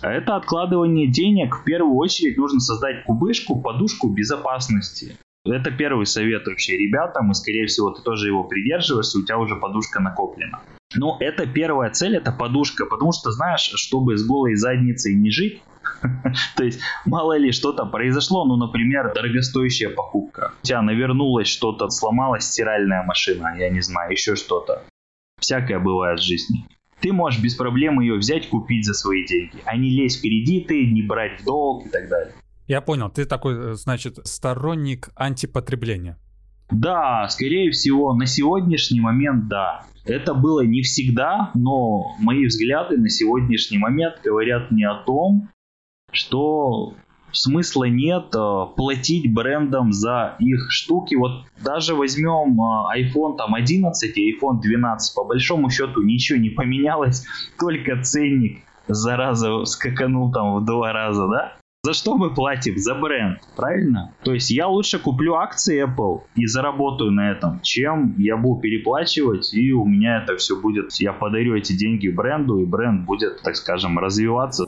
[0.00, 1.56] А это откладывание денег.
[1.56, 5.16] В первую очередь нужно создать кубышку, подушку безопасности.
[5.44, 9.56] Это первый совет вообще ребятам, и скорее всего ты тоже его придерживаешься, у тебя уже
[9.56, 10.60] подушка накоплена.
[10.94, 15.62] Но это первая цель, это подушка, потому что знаешь, чтобы с голой задницей не жить,
[16.56, 20.52] то есть мало ли что-то произошло, ну, например, дорогостоящая покупка.
[20.62, 24.82] У тебя навернулось что-то, сломалась стиральная машина, я не знаю, еще что-то.
[25.40, 26.66] Всякое бывает в жизни
[27.00, 30.86] ты можешь без проблем ее взять, купить за свои деньги, а не лезть в кредиты,
[30.86, 32.32] не брать в долг и так далее.
[32.66, 36.18] Я понял, ты такой, э, значит, сторонник антипотребления.
[36.70, 39.84] Да, скорее всего, на сегодняшний момент да.
[40.04, 45.48] Это было не всегда, но мои взгляды на сегодняшний момент говорят мне о том,
[46.12, 46.94] что
[47.32, 51.14] смысла нет э, платить брендам за их штуки.
[51.14, 56.50] Вот даже возьмем э, iPhone там 11 и iPhone 12, по большому счету ничего не
[56.50, 57.26] поменялось,
[57.58, 61.52] только ценник зараза скаканул там в два раза, да?
[61.84, 62.76] За что мы платим?
[62.76, 64.12] За бренд, правильно?
[64.24, 69.54] То есть я лучше куплю акции Apple и заработаю на этом, чем я буду переплачивать,
[69.54, 73.54] и у меня это все будет, я подарю эти деньги бренду, и бренд будет, так
[73.54, 74.66] скажем, развиваться.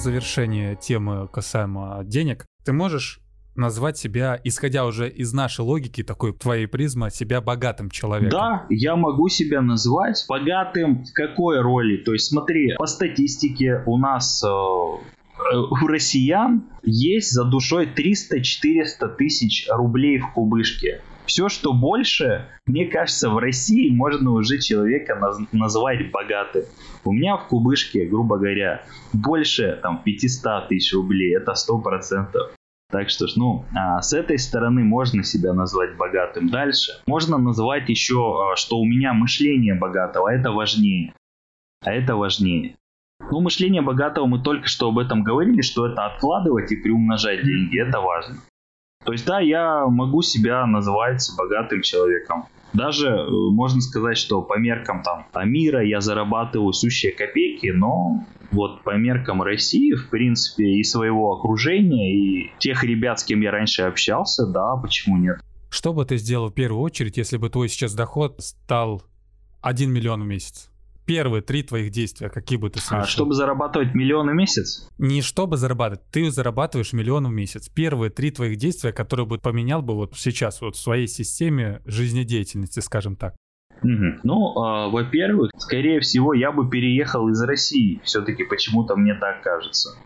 [0.00, 3.20] Завершение темы касаемо денег, ты можешь
[3.56, 8.30] назвать себя, исходя уже из нашей логики, такой твоей призмы, себя богатым человеком?
[8.38, 11.98] Да, я могу себя назвать богатым в какой роли?
[11.98, 19.66] То есть смотри, по статистике у нас э, у россиян есть за душой 300-400 тысяч
[19.70, 21.02] рублей в кубышке.
[21.26, 26.64] Все, что больше, мне кажется, в России можно уже человека наз- назвать богатым.
[27.04, 28.82] У меня в кубышке, грубо говоря,
[29.12, 32.26] больше там 500 тысяч рублей, это 100%.
[32.90, 36.48] Так что ж, ну, а, с этой стороны можно себя назвать богатым.
[36.48, 36.92] Дальше.
[37.06, 41.14] Можно называть еще, а, что у меня мышление богатого, а это важнее.
[41.84, 42.74] А это важнее.
[43.30, 47.80] Ну, мышление богатого, мы только что об этом говорили, что это откладывать и приумножать деньги,
[47.80, 48.38] это важно.
[49.04, 52.46] То есть, да, я могу себя называть богатым человеком.
[52.72, 58.82] Даже э, можно сказать, что по меркам там мира я зарабатываю сущие копейки, но вот
[58.82, 63.82] по меркам России, в принципе, и своего окружения, и тех ребят, с кем я раньше
[63.82, 65.40] общался, да, почему нет?
[65.68, 69.02] Что бы ты сделал в первую очередь, если бы твой сейчас доход стал
[69.62, 70.70] 1 миллион в месяц?
[71.10, 73.02] Первые три твоих действия, какие бы ты а совершил?
[73.02, 74.88] А чтобы зарабатывать миллион в месяц?
[74.98, 77.68] Не чтобы зарабатывать, ты зарабатываешь миллион в месяц.
[77.68, 82.78] Первые три твоих действия, которые бы поменял бы вот сейчас вот в своей системе жизнедеятельности,
[82.78, 83.34] скажем так.
[83.82, 84.20] Угу.
[84.22, 88.00] Ну, э, во-первых, скорее всего, я бы переехал из России.
[88.04, 89.98] Все-таки почему-то мне так кажется.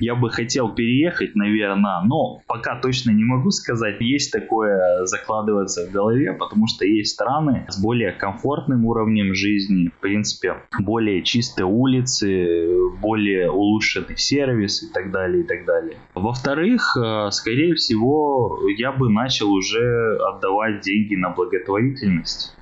[0.00, 4.00] Я бы хотел переехать, наверное, но пока точно не могу сказать.
[4.00, 10.00] Есть такое закладывается в голове, потому что есть страны с более комфортным уровнем жизни, в
[10.00, 12.68] принципе, более чистые улицы,
[13.00, 15.96] более улучшенный сервис и так далее, и так далее.
[16.14, 22.56] Во-вторых, э, скорее всего, я бы начал уже отдавать деньги на благотворительность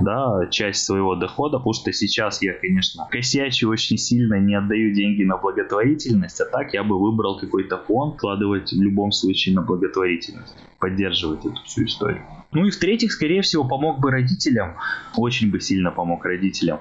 [0.00, 5.24] да, часть своего дохода, потому что сейчас я, конечно, косячу очень сильно, не отдаю деньги
[5.24, 10.56] на благотворительность, а так я бы выбрал какой-то фонд, вкладывать в любом случае на благотворительность,
[10.78, 12.22] поддерживать эту всю историю.
[12.52, 14.76] Ну и в-третьих, скорее всего, помог бы родителям,
[15.16, 16.80] очень бы сильно помог родителям.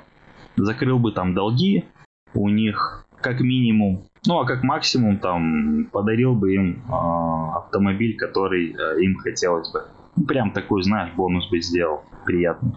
[0.56, 1.86] Закрыл бы там долги
[2.34, 8.74] у них, как минимум, ну а как максимум там подарил бы им э, автомобиль, который
[8.74, 9.84] э, им хотелось бы.
[10.16, 12.72] Ну, прям такой, знаешь, бонус бы сделал, приятный.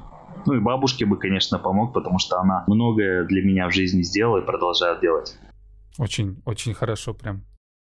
[0.49, 4.39] Ну и бабушке бы, конечно, помог, потому что она многое для меня в жизни сделала
[4.39, 5.37] и продолжает делать.
[5.99, 7.45] Очень, очень хорошо прям.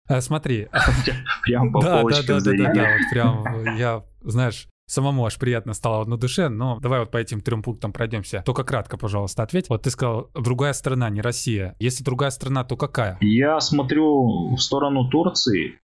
[0.10, 0.68] А, смотри.
[1.44, 5.74] Прям по да, да, да, да, да, да, вот прям я, знаешь, самому аж приятно
[5.74, 8.44] стало на душе, но давай вот по этим трем пунктам пройдемся.
[8.46, 9.70] Только кратко, пожалуйста, ответь.
[9.70, 11.78] Вот ты сказал, другая страна, не Россия.
[11.80, 13.18] Если другая страна, то какая?
[13.22, 15.80] Я смотрю в сторону Турции,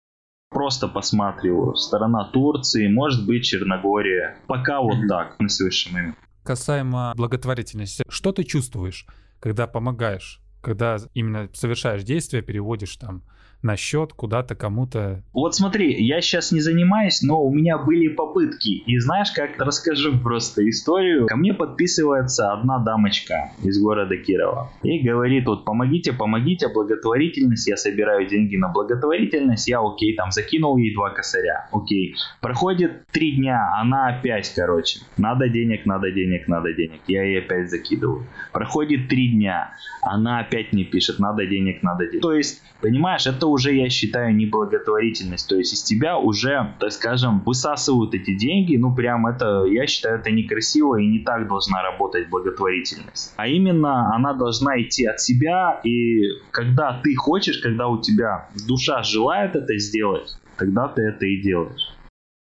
[0.51, 1.75] просто посматриваю.
[1.75, 4.37] Сторона Турции, может быть Черногория.
[4.47, 8.05] Пока вот так, на сегодняшний момент касаемо благотворительности.
[8.09, 9.07] Что ты чувствуешь,
[9.41, 10.41] когда помогаешь?
[10.63, 13.23] Когда именно совершаешь действия, переводишь там
[13.63, 15.23] на счет куда-то кому-то.
[15.33, 18.83] Вот смотри, я сейчас не занимаюсь, но у меня были попытки.
[18.87, 21.27] И знаешь, как расскажу просто историю.
[21.27, 24.71] Ко мне подписывается одна дамочка из города Кирова.
[24.83, 30.77] И говорит, вот помогите, помогите, благотворительность, я собираю деньги на благотворительность, я окей, там закинул
[30.77, 32.15] ей два косаря, окей.
[32.41, 37.71] Проходит три дня, она опять, короче, надо денег, надо денег, надо денег, я ей опять
[37.71, 38.27] закидываю.
[38.53, 42.23] Проходит три дня, она опять не пишет, надо денег, надо денег.
[42.23, 45.49] То есть, понимаешь, это уже, я считаю, не благотворительность.
[45.49, 48.77] То есть из тебя уже, так скажем, высасывают эти деньги.
[48.77, 53.35] Ну, прям это, я считаю, это некрасиво и не так должна работать благотворительность.
[53.37, 55.81] А именно она должна идти от себя.
[55.85, 61.41] И когда ты хочешь, когда у тебя душа желает это сделать, тогда ты это и
[61.43, 61.91] делаешь.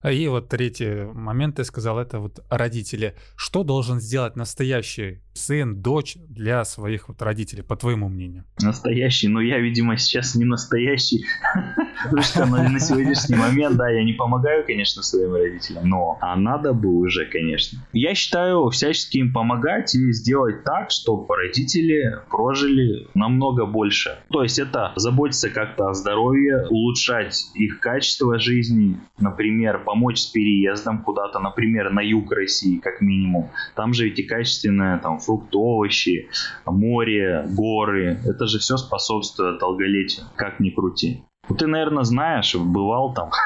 [0.09, 3.15] И вот третий момент, ты сказал, это вот родители.
[3.37, 8.45] Что должен сделать настоящий сын, дочь для своих вот родителей, по твоему мнению?
[8.61, 11.25] Настоящий, но я, видимо, сейчас не настоящий,
[12.03, 16.73] потому что на сегодняшний момент, да, я не помогаю, конечно, своим родителям, но а надо
[16.73, 17.79] бы уже, конечно.
[17.93, 24.19] Я считаю, всячески им помогать и сделать так, чтобы родители прожили намного больше.
[24.29, 31.03] То есть это заботиться как-то о здоровье, улучшать их качество жизни, например, помочь с переездом
[31.03, 33.49] куда-то, например, на юг России, как минимум.
[33.75, 36.29] Там же эти качественные там фрукты, овощи,
[36.65, 38.19] море, горы.
[38.25, 41.23] Это же все способствует долголетию, как ни крути.
[41.49, 43.31] Ну, ты, наверное, знаешь, бывал там.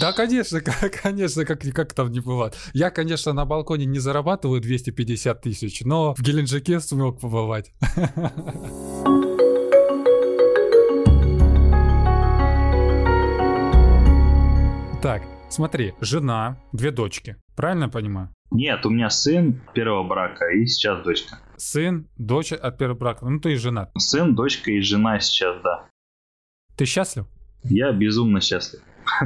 [0.00, 0.60] Да, конечно,
[1.02, 2.56] конечно, как, как там не бывает.
[2.72, 7.72] Я, конечно, на балконе не зарабатываю 250 тысяч, но в Геленджике смог побывать.
[15.00, 17.36] Так, смотри, жена, две дочки.
[17.54, 18.30] Правильно понимаю?
[18.50, 21.38] Нет, у меня сын первого брака и сейчас дочка.
[21.56, 23.26] Сын, дочь от первого брака.
[23.26, 23.90] Ну, ты и женат.
[23.98, 25.88] Сын, дочка и жена сейчас, да.
[26.76, 27.26] Ты счастлив?
[27.64, 28.80] Я безумно счастлив.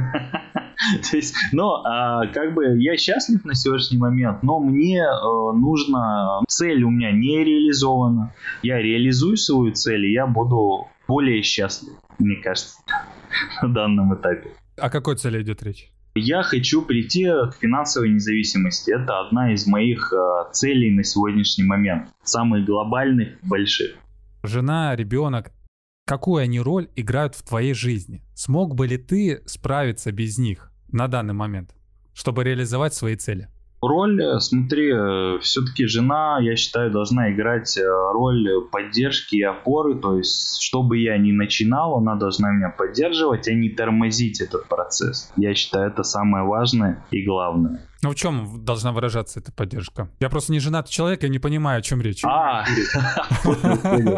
[1.09, 6.41] То есть, но а, как бы я счастлив на сегодняшний момент, но мне э, нужно
[6.47, 8.33] цель у меня не реализована.
[8.63, 12.79] Я реализую свою цель, и я буду более счастлив, мне кажется,
[13.61, 14.51] на данном этапе.
[14.77, 15.91] О какой цели идет речь?
[16.15, 18.91] Я хочу прийти к финансовой независимости.
[18.91, 22.09] Это одна из моих э, целей на сегодняшний момент.
[22.23, 23.95] Самых глобальных, больших.
[24.43, 25.51] Жена, ребенок,
[26.05, 28.21] какую они роль играют в твоей жизни?
[28.35, 31.73] Смог бы ли ты справиться без них на данный момент,
[32.13, 33.49] чтобы реализовать свои цели?
[33.85, 39.95] Роль, э, смотри, э, все-таки жена, я считаю, должна играть э, роль поддержки и опоры.
[39.95, 44.69] То есть, что бы я ни начинал, она должна меня поддерживать, а не тормозить этот
[44.69, 45.33] процесс.
[45.35, 47.81] Я считаю, это самое важное и главное.
[48.03, 50.09] Ну в чем должна выражаться эта поддержка?
[50.19, 52.21] Я просто не женатый человек, я не понимаю, о чем речь.
[52.25, 52.65] А,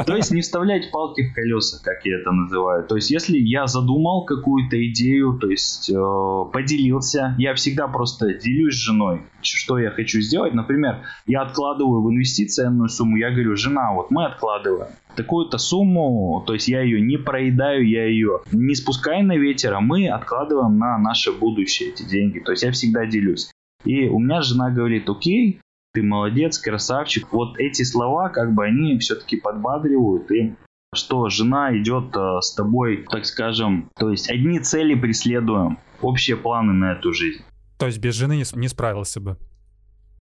[0.06, 2.84] то есть не вставлять палки в колеса, как я это называю.
[2.88, 8.74] То есть если я задумал какую-то идею, то есть э, поделился, я всегда просто делюсь
[8.74, 10.56] с женой, что я хочу сделать.
[10.56, 16.54] Например, я откладываю в инвестиционную сумму, я говорю, жена, вот мы откладываем такую-то сумму, то
[16.54, 20.98] есть я ее не проедаю, я ее не спускаю на ветер, а мы откладываем на
[20.98, 22.40] наше будущее эти деньги.
[22.40, 23.52] То есть я всегда делюсь.
[23.86, 25.60] И у меня жена говорит, окей,
[25.94, 27.32] ты молодец, красавчик.
[27.32, 30.56] Вот эти слова, как бы они все-таки подбадривают и
[30.94, 36.74] что жена идет э, с тобой, так скажем, то есть одни цели преследуем, общие планы
[36.74, 37.44] на эту жизнь.
[37.78, 39.38] То есть без жены не, справился бы?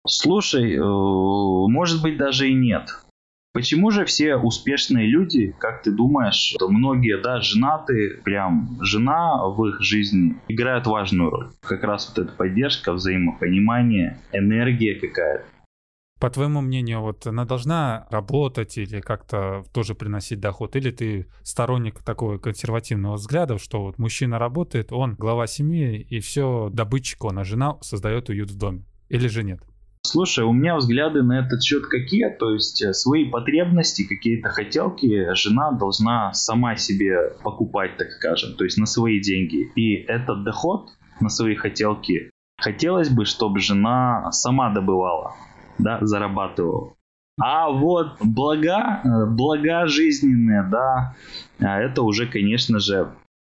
[0.06, 2.90] Слушай, э, может быть даже и нет.
[3.52, 9.82] Почему же все успешные люди, как ты думаешь, многие, да, женаты, прям жена в их
[9.82, 11.50] жизни играет важную роль?
[11.60, 15.44] Как раз вот эта поддержка, взаимопонимание, энергия какая-то.
[16.18, 20.74] По твоему мнению, вот она должна работать или как-то тоже приносить доход?
[20.76, 26.70] Или ты сторонник такого консервативного взгляда, что вот мужчина работает, он глава семьи, и все,
[26.72, 28.86] добытчик он, а жена создает уют в доме?
[29.10, 29.60] Или же нет?
[30.04, 32.28] Слушай, у меня взгляды на этот счет какие?
[32.28, 38.64] То есть э, свои потребности, какие-то хотелки жена должна сама себе покупать, так скажем, то
[38.64, 39.70] есть на свои деньги.
[39.76, 40.90] И этот доход
[41.20, 42.30] на свои хотелки
[42.60, 45.36] хотелось бы, чтобы жена сама добывала,
[45.78, 46.94] да, зарабатывала.
[47.40, 51.14] А вот блага, э, блага жизненные, да,
[51.60, 53.12] а это уже, конечно же,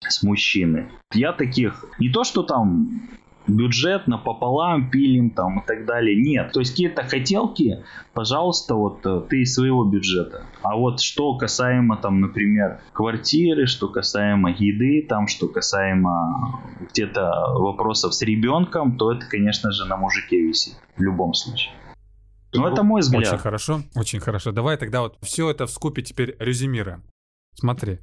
[0.06, 0.90] с мужчины.
[1.14, 3.08] Я таких, не то что там
[3.46, 6.20] бюджет напополам пилим там и так далее.
[6.20, 6.52] Нет.
[6.52, 10.46] То есть какие-то хотелки, пожалуйста, вот э, ты из своего бюджета.
[10.62, 18.14] А вот что касаемо там, например, квартиры, что касаемо еды, там, что касаемо где-то вопросов
[18.14, 21.72] с ребенком, то это, конечно же, на мужике висит в любом случае.
[22.52, 23.26] Ну, это мой взгляд.
[23.26, 24.52] Очень хорошо, очень хорошо.
[24.52, 27.02] Давай тогда вот все это в скупе теперь резюмируем.
[27.54, 27.98] Смотри,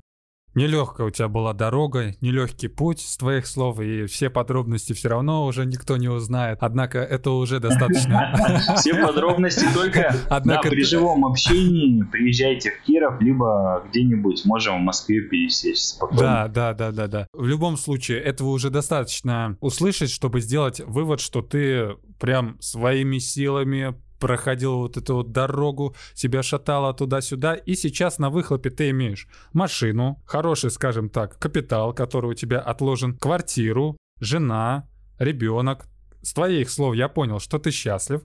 [0.54, 5.46] Нелегкая у тебя была дорога, нелегкий путь с твоих слов, и все подробности все равно
[5.46, 6.58] уже никто не узнает.
[6.62, 8.36] Однако это уже достаточно.
[8.78, 12.04] Все подробности только Однако при живом общении.
[12.04, 17.28] Приезжайте в Киров, либо где-нибудь можем в Москве пересечься Да, да, да, да, да.
[17.34, 23.96] В любом случае, этого уже достаточно услышать, чтобы сделать вывод, что ты прям своими силами
[24.22, 30.22] проходил вот эту вот дорогу, себя шатало туда-сюда, и сейчас на выхлопе ты имеешь машину,
[30.26, 34.88] хороший, скажем так, капитал, который у тебя отложен, квартиру, жена,
[35.20, 35.88] ребенок.
[36.22, 38.22] С твоих слов я понял, что ты счастлив.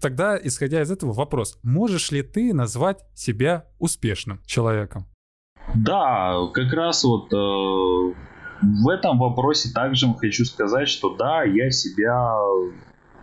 [0.00, 5.06] Тогда, исходя из этого, вопрос, можешь ли ты назвать себя успешным человеком?
[5.74, 12.38] Да, как раз вот э, в этом вопросе также хочу сказать, что да, я себя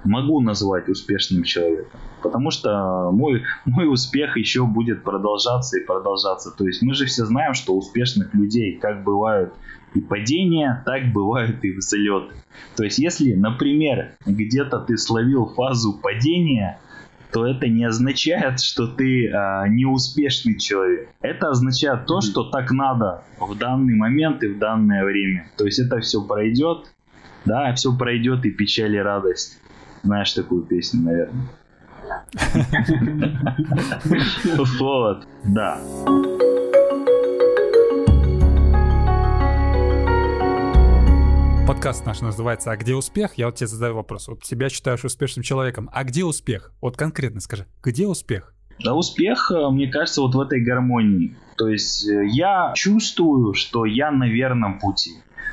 [0.04, 2.00] могу назвать успешным человеком.
[2.22, 6.52] Потому что мой, мой успех еще будет продолжаться и продолжаться.
[6.52, 9.54] То есть мы же все знаем, что успешных людей как бывают
[9.94, 12.34] и падения, так бывают и взлеты.
[12.76, 16.80] То есть если, например, где-то ты словил фазу падения,
[17.32, 21.10] то это не означает, что ты а, неуспешный человек.
[21.22, 25.50] Это означает то, что так надо в данный момент и в данное время.
[25.58, 26.92] То есть это все пройдет,
[27.46, 29.62] да, все пройдет и печаль и радость.
[30.04, 31.48] Знаешь такую песню, наверное.
[34.80, 35.80] Вот, да.
[41.82, 44.28] подкаст наш называется «А где успех?», я вот тебе задаю вопрос.
[44.28, 45.90] Вот себя считаешь успешным человеком.
[45.94, 46.74] А где успех?
[46.82, 48.54] Вот конкретно скажи, где успех?
[48.84, 51.38] Да успех, э, мне кажется, вот в этой гармонии.
[51.56, 55.12] То есть э, я чувствую, что я на верном пути.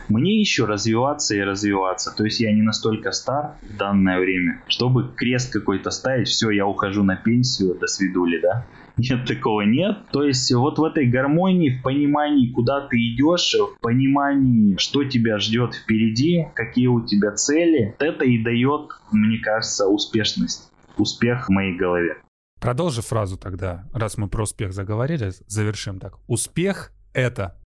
[0.08, 2.14] Мне еще развиваться и развиваться.
[2.16, 6.66] То есть я не настолько стар в данное время, чтобы крест какой-то ставить, все, я
[6.66, 8.66] ухожу на пенсию, до свидули, да?
[8.96, 9.98] Нет, такого нет.
[10.10, 15.38] То есть вот в этой гармонии, в понимании, куда ты идешь, в понимании, что тебя
[15.38, 20.70] ждет впереди, какие у тебя цели, это и дает, мне кажется, успешность.
[20.96, 22.16] Успех в моей голове.
[22.60, 26.14] Продолжи фразу тогда, раз мы про успех заговорили, завершим так.
[26.26, 27.56] Успех— это...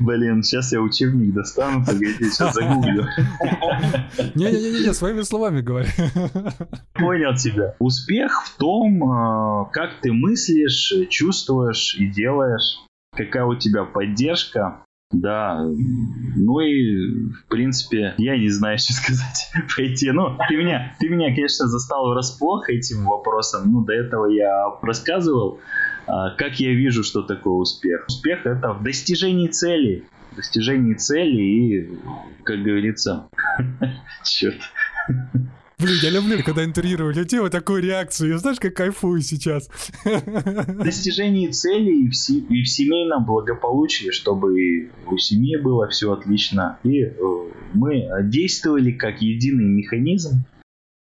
[0.00, 3.06] Блин, сейчас я учебник достану, погоди, сейчас загуглю.
[4.34, 5.88] Не-не-не, своими словами говори.
[6.94, 7.74] Понял тебя.
[7.78, 12.78] Успех в том, э, как ты мыслишь, чувствуешь и делаешь,
[13.14, 15.64] какая у тебя поддержка, да,
[16.36, 20.10] ну и, в принципе, я не знаю, что сказать пойти.
[20.10, 23.72] Ну, ты меня, ты меня, конечно, застал врасплох этим вопросом.
[23.72, 25.60] Ну, до этого я рассказывал,
[26.06, 28.04] а, как я вижу, что такое успех.
[28.06, 30.04] Успех— это в достижении цели.
[30.32, 31.98] В достижении цели и,
[32.44, 33.28] как говорится,
[34.24, 34.60] черт,
[35.80, 38.30] Блин, я люблю, когда интервьюирую людей, вот такую реакцию.
[38.30, 39.70] Я знаешь, как кайфую сейчас.
[40.04, 42.14] Достижение целей и в,
[42.68, 46.80] семейном благополучии, чтобы у семьи было все отлично.
[46.82, 47.14] И э,
[47.74, 50.44] мы действовали как единый механизм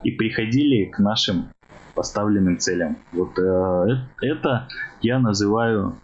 [0.02, 1.48] и приходили к нашим
[1.94, 2.96] поставленным целям.
[3.12, 4.68] Вот э, это
[5.02, 5.98] я называю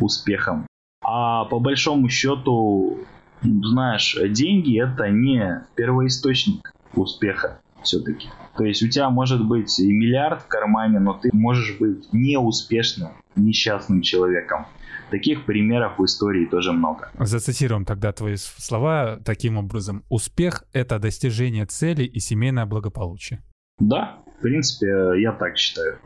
[0.00, 0.68] успехом.
[1.02, 3.00] А по большому счету,
[3.42, 8.28] знаешь, деньги это не первоисточник успеха все-таки.
[8.56, 13.10] То есть у тебя может быть и миллиард в кармане, но ты можешь быть неуспешным,
[13.36, 14.66] несчастным человеком.
[15.10, 17.10] Таких примеров в истории тоже много.
[17.18, 20.04] Зацитируем тогда твои слова таким образом.
[20.10, 23.40] Успех— это достижение цели и семейное благополучие.
[23.78, 25.98] Да, в принципе, я так считаю.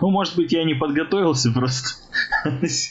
[0.00, 1.90] Ну, может быть, я не подготовился просто.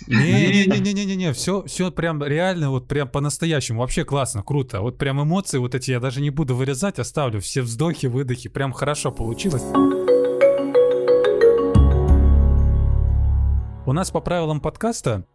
[0.08, 3.82] Не-не-не-не-не-не, все, все прям реально, вот прям по-настоящему.
[3.82, 4.82] Вообще классно, круто.
[4.82, 7.40] Вот прям эмоции вот эти я даже не буду вырезать, оставлю.
[7.42, 8.50] Все вздохи, выдохи.
[8.50, 9.64] Прям хорошо получилось.
[13.86, 15.26] У нас по правилам подкаста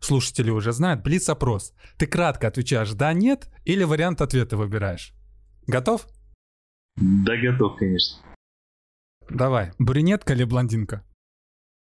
[0.00, 1.72] слушатели уже знают, блиц-опрос.
[1.96, 5.12] Ты кратко отвечаешь «да», «нет» или вариант ответа выбираешь.
[5.66, 6.06] Готов?
[6.96, 8.18] Да, готов, конечно.
[9.30, 9.72] Давай.
[9.78, 11.02] Брюнетка или блондинка?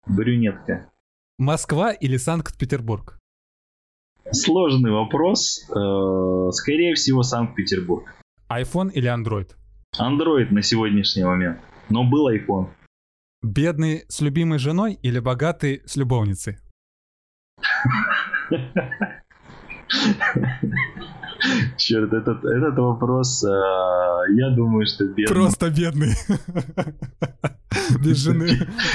[0.05, 0.91] Брюнетка.
[1.38, 3.17] Москва или Санкт-Петербург?
[4.32, 5.67] Сложный вопрос.
[5.69, 8.13] Э, скорее всего, Санкт-Петербург.
[8.49, 9.55] iPhone или Android?
[9.97, 11.59] Android на сегодняшний момент.
[11.89, 12.69] Но был iPhone.
[13.41, 16.57] Бедный с любимой женой или богатый с любовницей?
[21.77, 25.27] Черт, этот, этот вопрос, э, я думаю, что бедный.
[25.27, 26.13] Просто бедный.
[28.03, 28.49] Без жены.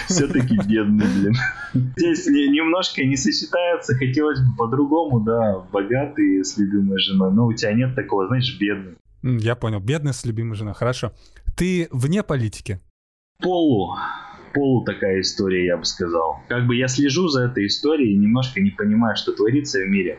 [0.07, 1.34] Все-таки бедный, блин.
[1.97, 7.72] Здесь немножко не сочетается, хотелось бы по-другому, да, богатый с любимой женой, но у тебя
[7.72, 8.97] нет такого, знаешь, бедный.
[9.22, 11.12] Я понял, бедный с любимой женой, хорошо.
[11.57, 12.80] Ты вне политики?
[13.40, 13.97] Полу
[14.57, 16.38] полу такая история, я бы сказал.
[16.49, 20.18] Как бы я слежу за этой историей и немножко не понимаю, что творится в мире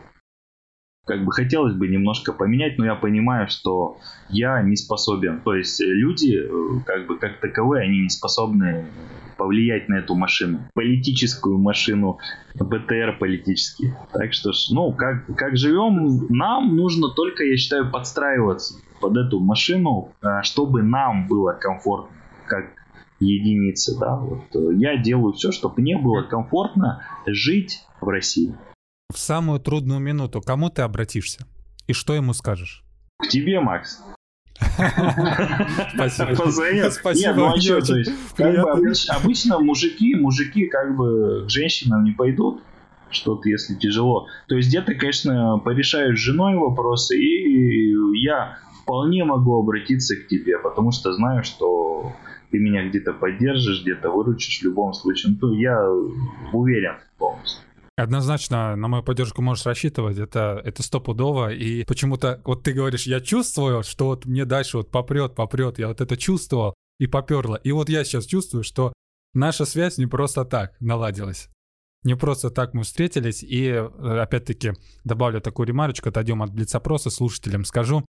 [1.08, 3.96] как бы хотелось бы немножко поменять, но я понимаю, что
[4.28, 5.40] я не способен.
[5.40, 8.84] То есть люди, э, как бы как таковые, они не способны
[9.38, 12.18] повлиять на эту машину, политическую машину,
[12.54, 13.94] БТР политический.
[14.12, 20.12] Так что, ну, как, как живем, нам нужно только, я считаю, подстраиваться под эту машину,
[20.22, 22.14] э, чтобы нам было комфортно,
[22.46, 22.66] как
[23.18, 24.16] единицы, да.
[24.16, 28.54] Вот э, я делаю все, чтобы мне было комфортно жить в России.
[29.10, 31.46] В самую трудную минуту кому ты обратишься?
[31.86, 32.84] И что ему скажешь?
[33.18, 34.02] К тебе, Макс.
[35.94, 36.34] Спасибо.
[36.90, 37.14] Спасибо.
[37.14, 41.48] Нет, ну а что, то есть, как бы обыч, обычно мужики, мужики как бы к
[41.50, 42.60] женщинам не пойдут,
[43.08, 44.26] что-то если тяжело.
[44.46, 50.58] То есть где-то, конечно, порешаю с женой вопросы, и я вполне могу обратиться к тебе,
[50.58, 52.12] потому что знаю, что
[52.50, 55.34] ты меня где-то поддержишь, где-то выручишь в любом случае.
[55.40, 55.82] Ну, я
[56.52, 57.67] уверен полностью.
[57.98, 63.20] Однозначно на мою поддержку можешь рассчитывать, это, это стопудово, и почему-то вот ты говоришь, я
[63.20, 67.72] чувствую, что вот мне дальше вот попрет, попрет, я вот это чувствовал и поперло, и
[67.72, 68.92] вот я сейчас чувствую, что
[69.34, 71.48] наша связь не просто так наладилась.
[72.04, 77.64] Не просто так мы встретились, и э, опять-таки добавлю такую ремарочку, отойдем от блиц-опроса слушателям,
[77.64, 78.06] скажу,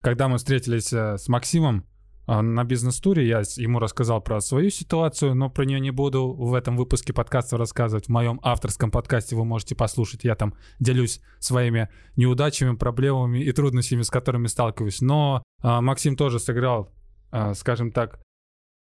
[0.00, 1.84] когда мы встретились э, с Максимом,
[2.26, 3.26] на бизнес-туре.
[3.26, 7.56] Я ему рассказал про свою ситуацию, но про нее не буду в этом выпуске подкаста
[7.56, 8.06] рассказывать.
[8.06, 10.24] В моем авторском подкасте вы можете послушать.
[10.24, 15.00] Я там делюсь своими неудачами, проблемами и трудностями, с которыми сталкиваюсь.
[15.00, 16.92] Но а, Максим тоже сыграл,
[17.30, 18.20] а, скажем так,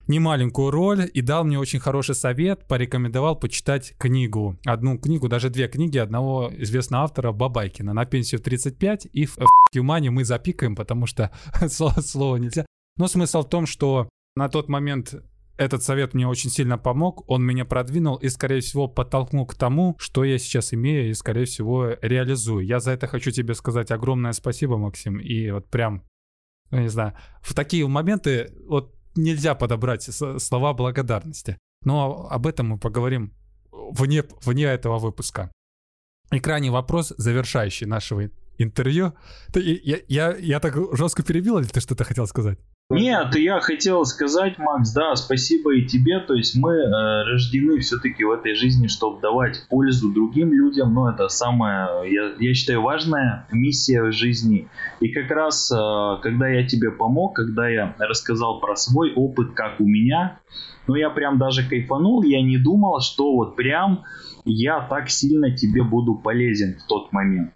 [0.07, 4.57] немаленькую роль и дал мне очень хороший совет, порекомендовал почитать книгу.
[4.65, 9.37] Одну книгу, даже две книги одного известного автора Бабайкина «На пенсию в 35» и в
[9.73, 11.31] Юмане мы запикаем, потому что
[11.67, 12.65] слово, слово нельзя.
[12.97, 15.15] Но смысл в том, что на тот момент
[15.57, 19.95] этот совет мне очень сильно помог, он меня продвинул и, скорее всего, подтолкнул к тому,
[19.99, 22.65] что я сейчас имею и, скорее всего, реализую.
[22.65, 26.03] Я за это хочу тебе сказать огромное спасибо, Максим, и вот прям,
[26.71, 31.57] ну, не знаю, в такие моменты вот нельзя подобрать слова благодарности.
[31.85, 33.33] Но об этом мы поговорим
[33.71, 35.51] вне, вне этого выпуска.
[36.31, 39.13] И крайний вопрос, завершающий нашего интервью.
[39.51, 42.57] Ты, я, я, я так жестко перебил, или ты что-то хотел сказать?
[42.89, 46.19] Нет, я хотел сказать, Макс, да, спасибо и тебе.
[46.19, 50.93] То есть мы э, рождены все-таки в этой жизни, чтобы давать пользу другим людям.
[50.93, 54.67] Но это самая, я, я считаю, важная миссия в жизни.
[54.99, 59.79] И как раз, э, когда я тебе помог, когда я рассказал про свой опыт, как
[59.79, 60.39] у меня,
[60.85, 62.21] ну я прям даже кайфанул.
[62.23, 64.03] Я не думал, что вот прям
[64.45, 67.53] я так сильно тебе буду полезен в тот момент.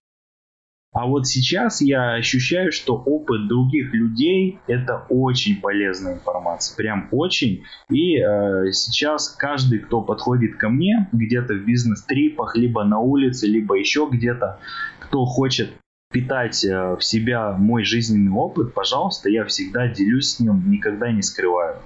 [0.97, 7.65] А вот сейчас я ощущаю, что опыт других людей это очень полезная информация, прям очень.
[7.87, 13.75] И э, сейчас каждый, кто подходит ко мне где-то в бизнес-трипах, либо на улице, либо
[13.75, 14.59] еще где-то,
[14.99, 15.69] кто хочет
[16.11, 21.21] питать э, в себя мой жизненный опыт, пожалуйста, я всегда делюсь с ним, никогда не
[21.21, 21.77] скрываю.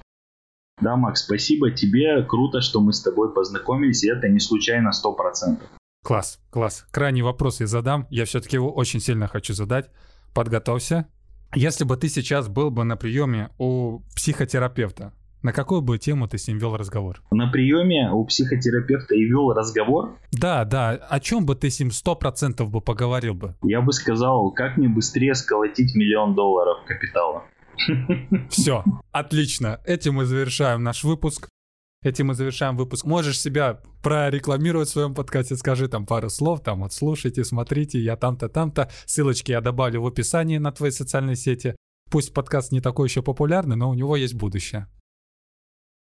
[0.80, 5.58] Да, Макс, спасибо тебе, круто, что мы с тобой познакомились, и это не случайно 100%.
[6.02, 6.84] Класс, класс.
[6.90, 8.06] Крайний вопрос я задам.
[8.10, 9.88] Я все-таки его очень сильно хочу задать.
[10.34, 11.06] Подготовься.
[11.54, 16.38] Если бы ты сейчас был бы на приеме у психотерапевта, на какую бы тему ты
[16.38, 17.22] с ним вел разговор?
[17.30, 20.18] На приеме у психотерапевта и вел разговор?
[20.32, 20.90] Да, да.
[20.90, 23.54] О чем бы ты с ним сто процентов бы поговорил бы?
[23.62, 27.44] Я бы сказал, как мне быстрее сколотить миллион долларов капитала.
[28.50, 29.80] Все, отлично.
[29.84, 31.48] Этим мы завершаем наш выпуск.
[32.02, 33.04] Этим мы завершаем выпуск.
[33.04, 38.16] Можешь себя прорекламировать в своем подкасте, скажи там пару слов, там вот слушайте, смотрите, я
[38.16, 38.90] там-то, там-то.
[39.06, 41.76] Ссылочки я добавлю в описании на твои социальные сети.
[42.10, 44.88] Пусть подкаст не такой еще популярный, но у него есть будущее.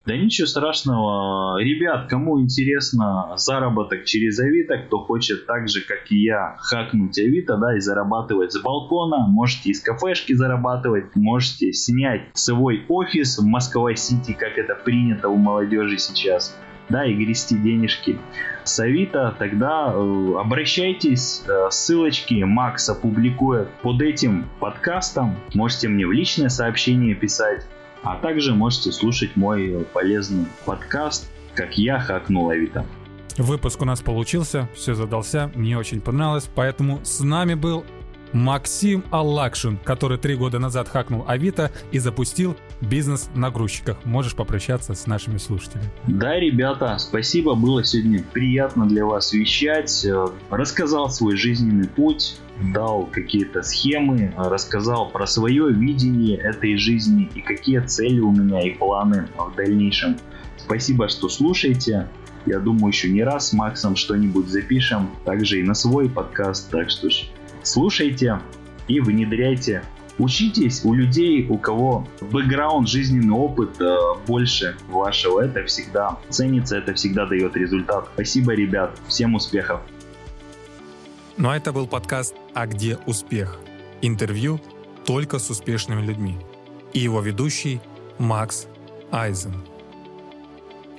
[0.04, 1.62] Да ничего страшного.
[1.62, 7.58] Ребят, кому интересно заработок через Авито, кто хочет так же, как и я, хакнуть Авито,
[7.58, 14.34] да, и зарабатывать с балкона, можете из кафешки зарабатывать, можете снять свой офис в Москва-Сити,
[14.34, 16.58] как это принято у молодежи сейчас,
[16.90, 18.18] да, и грести денежки
[18.64, 26.12] с Авито, тогда э, обращайтесь, э, ссылочки Макс опубликует под этим подкастом, можете мне в
[26.12, 27.68] личное сообщение писать,
[28.04, 32.86] а также можете слушать мой полезный подкаст «Как я хакнул Авито».
[33.38, 37.86] Выпуск у нас получился, все задался, мне очень понравилось, поэтому с нами был
[38.34, 43.98] Максим Аллакшин, который три года назад хакнул Авито и запустил бизнес на грузчиках.
[44.06, 45.90] Можешь попрощаться с нашими слушателями.
[46.08, 50.06] Да, ребята, спасибо, было сегодня приятно для вас вещать.
[50.06, 52.38] Э, рассказал свой жизненный путь,
[52.74, 58.72] дал какие-то схемы, рассказал про свое видение этой жизни и какие цели у меня и
[58.72, 60.18] планы в дальнейшем.
[60.58, 62.08] Спасибо, что слушаете.
[62.46, 66.72] Я думаю, еще не раз с Максом что-нибудь запишем, также и на свой подкаст.
[66.72, 67.10] Так что
[67.64, 68.40] слушайте
[68.88, 69.84] и внедряйте.
[70.18, 73.98] Учитесь у людей, у кого бэкграунд, жизненный опыт э,
[74.28, 75.42] больше вашего.
[75.42, 78.10] Это всегда ценится, это всегда дает результат.
[78.14, 79.00] Спасибо, ребят.
[79.08, 79.82] Всем успехов.
[81.38, 83.58] Ну а это был подкаст «А где успех?»
[84.02, 84.60] Интервью
[85.06, 86.38] только с успешными людьми.
[86.94, 87.82] И его ведущий
[88.20, 88.68] Макс
[89.12, 89.56] Айзен.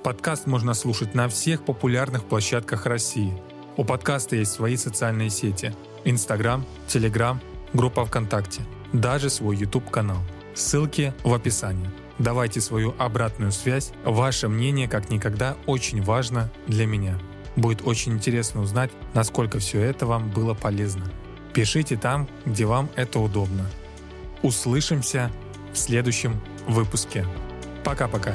[0.03, 3.33] Подкаст можно слушать на всех популярных площадках России.
[3.77, 5.73] У подкаста есть свои социальные сети–
[6.05, 7.41] Инстаграм, Телеграм,
[7.73, 10.19] группа ВКонтакте, даже свой YouTube-канал.
[10.55, 11.89] Ссылки в описании.
[12.19, 13.93] Давайте свою обратную связь.
[14.05, 17.19] Ваше мнение, как никогда, очень важно для меня.
[17.57, 21.11] Будет очень интересно узнать, насколько все это вам было полезно.
[21.53, 23.67] Пишите там, где вам это удобно.
[24.43, 25.31] Услышимся
[25.73, 27.27] в следующем выпуске.
[27.85, 28.35] Пока-пока.